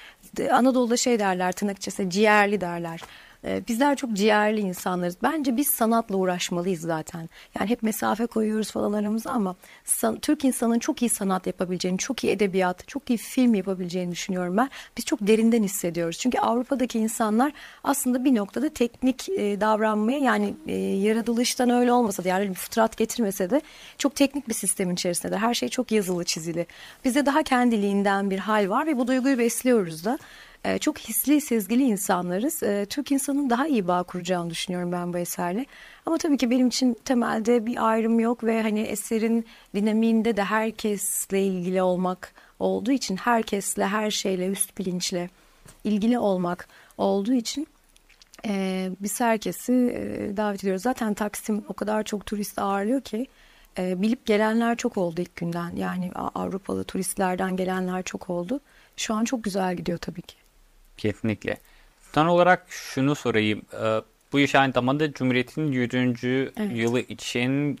Anadolu'da 0.51 0.97
şey 0.97 1.19
derler 1.19 1.51
tırnak 1.51 1.77
içerisinde 1.77 2.09
ciğerli 2.09 2.61
derler. 2.61 3.01
Ee, 3.45 3.63
Bizler 3.67 3.95
çok 3.95 4.13
ciğerli 4.13 4.59
insanlarız. 4.59 5.17
Bence 5.23 5.57
biz 5.57 5.67
sanatla 5.67 6.15
uğraşmalıyız 6.15 6.81
zaten. 6.81 7.29
Yani 7.59 7.69
hep 7.69 7.83
mesafe 7.83 8.25
koyuyoruz 8.25 8.71
falan 8.71 8.93
aramıza 8.93 9.31
ama 9.31 9.55
Türk 10.21 10.45
insanının 10.45 10.79
çok 10.79 11.01
iyi 11.01 11.09
sanat 11.09 11.47
yapabileceğini, 11.47 11.97
çok 11.97 12.23
iyi 12.23 12.33
edebiyat, 12.33 12.87
çok 12.87 13.09
iyi 13.09 13.17
film 13.17 13.53
yapabileceğini 13.55 14.11
düşünüyorum 14.11 14.57
ben. 14.57 14.69
Biz 14.97 15.05
çok 15.05 15.27
derinden 15.27 15.63
hissediyoruz. 15.63 16.17
Çünkü 16.17 16.39
Avrupa'daki 16.39 16.99
insanlar 16.99 17.51
aslında 17.83 18.25
bir 18.25 18.35
noktada 18.35 18.69
teknik 18.69 19.29
e, 19.29 19.61
davranmaya 19.61 20.19
yani 20.19 20.53
e, 20.67 20.75
yaratılıştan 20.77 21.69
öyle 21.69 21.93
olmasa 21.93 22.23
da 22.23 22.27
yani 22.27 22.53
fıtrat 22.53 22.97
getirmese 22.97 23.49
de 23.49 23.61
çok 23.97 24.15
teknik 24.15 24.49
bir 24.49 24.53
sistemin 24.53 24.93
içerisindedir. 24.93 25.37
Her 25.37 25.53
şey 25.53 25.69
çok 25.69 25.91
yazılı 25.91 26.23
çizili. 26.23 26.67
Bizde 27.05 27.25
daha 27.25 27.43
kendiliğinden 27.43 28.29
bir 28.29 28.39
hal 28.39 28.69
var 28.69 28.87
ve 28.87 28.97
bu 28.97 29.07
duyguyu 29.07 29.37
besliyoruz 29.37 30.05
da. 30.05 30.19
Ee, 30.65 30.77
çok 30.77 30.97
hisli, 30.99 31.41
sezgili 31.41 31.83
insanlarız. 31.83 32.63
Ee, 32.63 32.85
Türk 32.89 33.11
insanın 33.11 33.49
daha 33.49 33.67
iyi 33.67 33.87
bağ 33.87 34.03
kuracağını 34.03 34.49
düşünüyorum 34.49 34.91
ben 34.91 35.13
bu 35.13 35.17
eserle. 35.17 35.65
Ama 36.05 36.17
tabii 36.17 36.37
ki 36.37 36.49
benim 36.51 36.67
için 36.67 36.97
temelde 37.05 37.65
bir 37.65 37.89
ayrım 37.89 38.19
yok 38.19 38.43
ve 38.43 38.61
hani 38.61 38.79
eserin 38.79 39.45
dinamiğinde 39.75 40.37
de 40.37 40.43
herkesle 40.43 41.43
ilgili 41.43 41.81
olmak 41.81 42.33
olduğu 42.59 42.91
için 42.91 43.15
herkesle, 43.17 43.85
her 43.85 44.11
şeyle, 44.11 44.47
üst 44.47 44.77
bilinçle 44.77 45.29
ilgili 45.83 46.19
olmak 46.19 46.67
olduğu 46.97 47.33
için 47.33 47.67
e, 48.47 48.89
biz 48.99 49.19
herkesi 49.21 49.73
e, 49.73 50.37
davet 50.37 50.59
ediyoruz. 50.59 50.81
Zaten 50.81 51.13
Taksim 51.13 51.63
o 51.67 51.73
kadar 51.73 52.03
çok 52.03 52.25
turist 52.25 52.59
ağırlıyor 52.59 53.01
ki 53.01 53.27
e, 53.77 54.01
bilip 54.01 54.25
gelenler 54.25 54.77
çok 54.77 54.97
oldu 54.97 55.21
ilk 55.21 55.35
günden. 55.35 55.75
Yani 55.75 56.11
Avrupalı 56.13 56.83
turistlerden 56.83 57.55
gelenler 57.55 58.03
çok 58.03 58.29
oldu. 58.29 58.59
Şu 58.97 59.13
an 59.13 59.25
çok 59.25 59.43
güzel 59.43 59.75
gidiyor 59.75 59.97
tabii 59.97 60.21
ki. 60.21 60.48
Kesinlikle. 60.99 61.57
Son 62.13 62.25
olarak 62.25 62.65
şunu 62.69 63.15
sorayım. 63.15 63.61
Ee, 63.83 64.01
Bu 64.33 64.39
iş 64.39 64.55
aynı 64.55 64.73
zamanda 64.73 65.13
Cumhuriyet'in 65.13 65.71
100. 65.71 66.51
yılı 66.73 66.99
için 66.99 67.79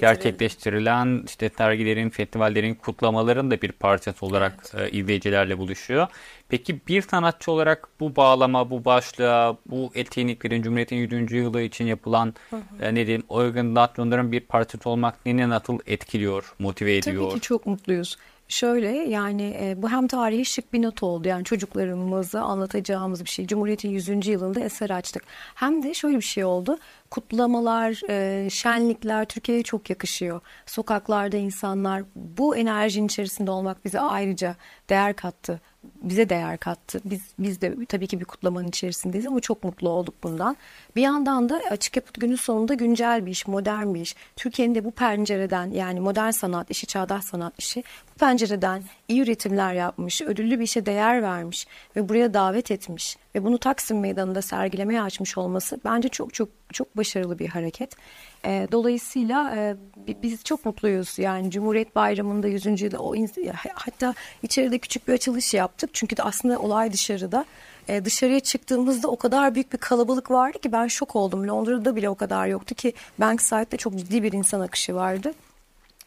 gerçekleştirilen 0.00 1.22
işte 1.26 1.50
sergilerin, 1.58 2.10
festivallerin, 2.10 2.74
kutlamaların 2.74 3.50
da 3.50 3.62
bir 3.62 3.72
parçası 3.72 4.26
olarak 4.26 4.66
e, 4.78 4.90
izleyicilerle 4.90 5.58
buluşuyor. 5.58 6.06
Peki 6.48 6.80
bir 6.88 7.02
sanatçı 7.02 7.52
olarak 7.52 7.88
bu 8.00 8.16
bağlama, 8.16 8.70
bu 8.70 8.84
başlığa, 8.84 9.56
bu 9.66 9.90
etkinliklerin 9.94 10.62
Cumhuriyet'in 10.62 10.96
100. 10.96 11.32
yılı 11.32 11.62
için 11.62 11.84
yapılan 11.84 12.34
e, 12.80 12.94
ne 12.94 13.06
diyeyim, 13.06 13.24
organizasyonların 13.28 14.32
bir 14.32 14.40
parçası 14.40 14.90
olmak 14.90 15.14
seni 15.24 15.48
nasıl 15.48 15.78
etkiliyor, 15.86 16.54
motive 16.58 16.96
ediyor? 16.96 17.22
Tabii 17.24 17.34
ki 17.34 17.40
çok 17.40 17.66
mutluyuz. 17.66 18.16
Şöyle 18.50 18.88
yani 18.88 19.56
e, 19.60 19.82
bu 19.82 19.90
hem 19.90 20.06
tarihi 20.06 20.44
şık 20.44 20.72
bir 20.72 20.82
not 20.82 21.02
oldu. 21.02 21.28
Yani 21.28 21.44
çocuklarımıza 21.44 22.42
anlatacağımız 22.42 23.24
bir 23.24 23.28
şey. 23.28 23.46
Cumhuriyet'in 23.46 23.90
100. 23.90 24.26
yılında 24.26 24.60
eser 24.60 24.90
açtık. 24.90 25.22
Hem 25.54 25.82
de 25.82 25.94
şöyle 25.94 26.16
bir 26.16 26.22
şey 26.22 26.44
oldu. 26.44 26.78
Kutlamalar, 27.10 28.00
e, 28.10 28.50
şenlikler 28.50 29.24
Türkiye'ye 29.24 29.62
çok 29.62 29.90
yakışıyor. 29.90 30.40
Sokaklarda 30.66 31.36
insanlar 31.36 32.02
bu 32.14 32.56
enerjinin 32.56 33.06
içerisinde 33.06 33.50
olmak 33.50 33.84
bize 33.84 34.00
ayrıca 34.00 34.56
değer 34.88 35.16
kattı. 35.16 35.60
Bize 36.02 36.28
değer 36.28 36.58
kattı. 36.58 37.00
Biz 37.04 37.20
biz 37.38 37.60
de 37.60 37.86
tabii 37.88 38.06
ki 38.06 38.20
bir 38.20 38.24
kutlamanın 38.24 38.68
içerisindeyiz 38.68 39.26
ama 39.26 39.40
çok 39.40 39.64
mutlu 39.64 39.88
olduk 39.88 40.14
bundan. 40.22 40.56
Bir 40.96 41.02
yandan 41.02 41.48
da 41.48 41.60
açık 41.70 41.96
yapıt 41.96 42.20
günün 42.20 42.36
sonunda 42.36 42.74
güncel 42.74 43.26
bir 43.26 43.30
iş, 43.30 43.46
modern 43.46 43.94
bir 43.94 44.00
iş. 44.00 44.16
Türkiye'nin 44.36 44.74
de 44.74 44.84
bu 44.84 44.90
pencereden 44.90 45.70
yani 45.70 46.00
modern 46.00 46.30
sanat 46.30 46.70
işi, 46.70 46.86
çağdaş 46.86 47.24
sanat 47.24 47.54
işi 47.58 47.84
bu 48.14 48.18
pencereden 48.18 48.82
iyi 49.08 49.22
üretimler 49.22 49.74
yapmış, 49.74 50.22
ödüllü 50.22 50.58
bir 50.58 50.64
işe 50.64 50.86
değer 50.86 51.22
vermiş 51.22 51.66
ve 51.96 52.08
buraya 52.08 52.34
davet 52.34 52.70
etmiş 52.70 53.16
ve 53.34 53.44
bunu 53.44 53.58
Taksim 53.58 54.00
Meydanı'nda 54.00 54.42
sergilemeye 54.42 55.02
açmış 55.02 55.38
olması 55.38 55.80
bence 55.84 56.08
çok 56.08 56.34
çok 56.34 56.59
çok 56.72 56.96
başarılı 56.96 57.38
bir 57.38 57.48
hareket. 57.48 57.96
E, 58.44 58.68
dolayısıyla 58.72 59.54
e, 59.56 59.76
bi- 60.06 60.16
biz 60.22 60.44
çok 60.44 60.64
mutluyuz. 60.66 61.18
Yani 61.18 61.50
Cumhuriyet 61.50 61.96
Bayramı'nda 61.96 62.48
100. 62.48 62.82
yılı 62.82 62.98
o 62.98 63.14
hatta 63.74 64.14
içeride 64.42 64.78
küçük 64.78 65.08
bir 65.08 65.12
açılış 65.12 65.54
yaptık. 65.54 65.90
Çünkü 65.92 66.16
de 66.16 66.22
aslında 66.22 66.58
olay 66.58 66.92
dışarıda. 66.92 67.44
E, 67.88 68.04
dışarıya 68.04 68.40
çıktığımızda 68.40 69.08
o 69.08 69.16
kadar 69.16 69.54
büyük 69.54 69.72
bir 69.72 69.78
kalabalık 69.78 70.30
vardı 70.30 70.58
ki 70.58 70.72
ben 70.72 70.86
şok 70.86 71.16
oldum. 71.16 71.48
Londra'da 71.48 71.96
bile 71.96 72.08
o 72.08 72.14
kadar 72.14 72.46
yoktu 72.46 72.74
ki 72.74 72.92
Bankside'de 73.18 73.76
çok 73.76 73.96
ciddi 73.96 74.22
bir 74.22 74.32
insan 74.32 74.60
akışı 74.60 74.94
vardı. 74.94 75.32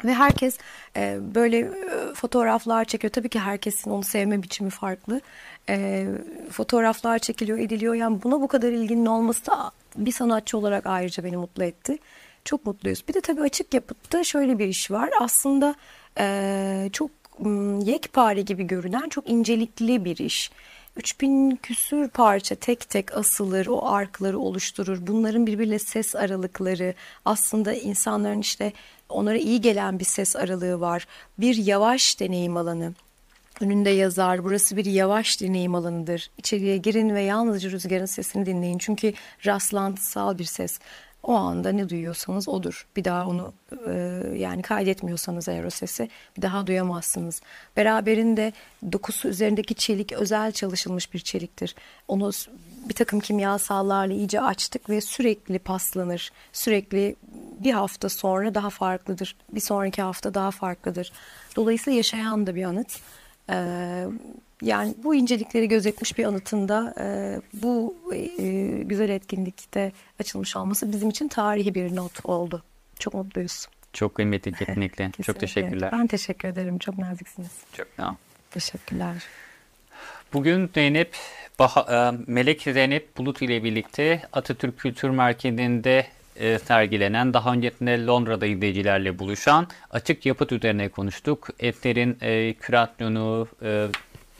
Ve 0.06 0.14
herkes 0.14 0.58
e, 0.96 1.20
böyle 1.36 1.58
e, 1.60 2.14
fotoğraflar 2.16 2.86
çekiyor. 2.86 3.14
Tabii 3.14 3.30
ki 3.30 3.40
herkesin 3.40 3.92
onu 3.92 4.04
sevme 4.04 4.44
biçimi 4.44 4.70
farklı. 4.70 5.22
E, 5.70 6.08
fotoğraflar 6.52 7.20
çekiliyor, 7.20 7.58
ediliyor. 7.58 7.94
Yani 7.94 8.24
buna 8.24 8.42
bu 8.42 8.48
kadar 8.48 8.72
ilginin 8.72 9.06
olması 9.06 9.46
da 9.46 9.72
bir 9.96 10.12
sanatçı 10.12 10.58
olarak 10.58 10.86
ayrıca 10.86 11.24
beni 11.24 11.38
mutlu 11.38 11.64
etti. 11.64 11.98
Çok 12.46 12.66
mutluyuz. 12.66 13.04
Bir 13.08 13.14
de 13.14 13.22
tabii 13.22 13.42
açık 13.42 13.74
yapıtta 13.74 14.24
şöyle 14.24 14.60
bir 14.60 14.68
iş 14.68 14.92
var. 14.92 15.10
Aslında 15.20 15.76
e, 16.20 16.90
çok 16.94 17.12
yekpare 17.84 18.42
gibi 18.42 18.64
görünen 18.68 19.10
çok 19.10 19.30
incelikli 19.30 20.06
bir 20.06 20.18
iş. 20.18 20.52
3000 20.98 21.56
küsür 21.56 22.08
parça 22.08 22.56
tek 22.56 22.90
tek 22.90 23.18
asılır, 23.18 23.68
o 23.68 23.88
arkları 23.88 24.40
oluşturur. 24.40 25.08
Bunların 25.08 25.48
birbiriyle 25.48 25.80
ses 25.80 26.16
aralıkları 26.16 26.94
aslında 27.26 27.74
insanların 27.74 28.40
işte 28.40 28.74
onlara 29.14 29.38
iyi 29.38 29.62
gelen 29.62 30.00
bir 30.00 30.06
ses 30.06 30.36
aralığı 30.36 30.80
var. 30.80 31.08
Bir 31.38 31.56
yavaş 31.56 32.20
deneyim 32.20 32.58
alanı. 32.58 32.94
Önünde 33.62 33.90
yazar, 33.90 34.44
burası 34.44 34.78
bir 34.78 34.86
yavaş 34.86 35.42
deneyim 35.42 35.76
alanıdır. 35.76 36.32
İçeriye 36.38 36.78
girin 36.78 37.16
ve 37.16 37.22
yalnızca 37.22 37.72
rüzgarın 37.72 38.06
sesini 38.06 38.46
dinleyin. 38.46 38.78
Çünkü 38.78 39.14
rastlantısal 39.46 40.38
bir 40.38 40.44
ses. 40.44 40.80
O 41.24 41.34
anda 41.34 41.72
ne 41.72 41.90
duyuyorsanız 41.90 42.50
odur. 42.50 42.88
Bir 42.96 43.04
daha 43.04 43.28
onu 43.28 43.54
e, 43.88 44.24
yani 44.38 44.62
kaydetmiyorsanız 44.62 45.48
eğer 45.48 45.64
o 45.64 45.70
sesi 45.70 46.10
bir 46.38 46.42
daha 46.42 46.68
duyamazsınız. 46.68 47.42
Beraberinde 47.78 48.54
dokusu 48.92 49.28
üzerindeki 49.28 49.76
çelik 49.76 50.12
özel 50.12 50.52
çalışılmış 50.52 51.14
bir 51.14 51.20
çeliktir. 51.20 51.76
Onu 52.08 52.32
bir 52.90 52.94
takım 52.94 53.20
kimyasallarla 53.20 54.14
iyice 54.14 54.42
açtık 54.42 54.90
ve 54.90 55.02
sürekli 55.02 55.60
paslanır. 55.60 56.32
Sürekli 56.54 57.16
bir 57.60 57.74
hafta 57.74 58.10
sonra 58.10 58.56
daha 58.56 58.70
farklıdır. 58.70 59.36
Bir 59.50 59.60
sonraki 59.60 60.02
hafta 60.02 60.34
daha 60.34 60.52
farklıdır. 60.52 61.12
Dolayısıyla 61.56 61.98
yaşayan 61.98 62.48
da 62.48 62.56
bir 62.56 62.64
anıt. 62.64 63.00
Ee, 63.50 64.06
yani 64.64 64.94
bu 65.04 65.16
incelikleri 65.16 65.68
gözetmiş 65.68 66.18
bir 66.18 66.26
anıtında 66.26 66.94
e, 67.00 67.06
bu 67.54 67.96
e, 68.14 68.48
güzel 68.84 69.10
etkinlikte 69.10 69.92
açılmış 70.20 70.56
olması 70.56 70.92
bizim 70.92 71.10
için 71.10 71.28
tarihi 71.28 71.76
bir 71.76 71.96
not 71.96 72.26
oldu. 72.26 72.64
Çok 73.00 73.14
mutluyuz. 73.14 73.68
Çok 73.94 74.16
kıymetli 74.16 74.54
kesinlikle. 74.66 75.12
Çok 75.24 75.40
teşekkürler. 75.40 75.90
Ben 75.92 76.08
teşekkür 76.08 76.48
ederim. 76.48 76.78
Çok 76.80 76.98
naziksiniz. 76.98 77.52
Çok 77.74 77.88
ol. 78.00 78.14
Teşekkürler. 78.52 79.24
Bugün 80.34 80.70
Zeynep, 80.74 81.16
Baha- 81.60 82.14
e, 82.14 82.18
Melek 82.28 82.62
Zeynep 82.62 83.18
Bulut 83.18 83.42
ile 83.42 83.64
birlikte 83.64 84.22
Atatürk 84.34 84.80
Kültür 84.80 85.10
Merkezi'nde 85.10 86.08
e, 86.36 86.60
sergilenen, 86.60 87.34
daha 87.34 87.54
öncesinde 87.54 88.06
Londra'da 88.06 88.46
izleyicilerle 88.46 89.20
buluşan 89.20 89.68
açık 89.92 90.26
yapıt 90.26 90.52
üzerine 90.52 90.90
konuştuk. 90.90 91.50
Eserin 91.60 92.18
e, 92.22 92.54
kürasyonu, 92.54 93.48
e, 93.64 93.88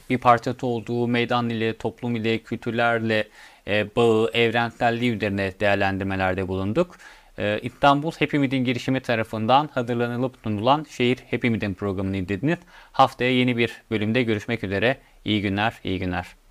bir 0.10 0.18
parçası 0.18 0.68
olduğu 0.68 1.08
meydan 1.08 1.50
ile, 1.50 1.78
toplum 1.78 2.16
ile, 2.16 2.38
kültürlerle 2.38 3.28
e, 3.68 3.96
bağı, 3.96 4.30
evrenselliği 4.34 5.12
üzerine 5.12 5.60
değerlendirmelerde 5.60 6.48
bulunduk. 6.48 6.96
E, 7.38 7.60
İstanbul 7.62 8.12
Hepimizin 8.12 8.64
girişimi 8.64 9.00
tarafından 9.00 9.70
hazırlanılıp 9.74 10.36
sunulan 10.44 10.86
Şehir 10.90 11.18
Hepimizin 11.18 11.74
programını 11.74 12.18
izlediniz. 12.18 12.60
Haftaya 12.92 13.32
yeni 13.32 13.58
bir 13.58 13.82
bölümde 13.92 14.24
görüşmek 14.24 14.64
üzere. 14.64 14.98
İyi 15.26 15.42
günler, 15.42 15.74
iyi 15.84 16.00
günler. 16.00 16.43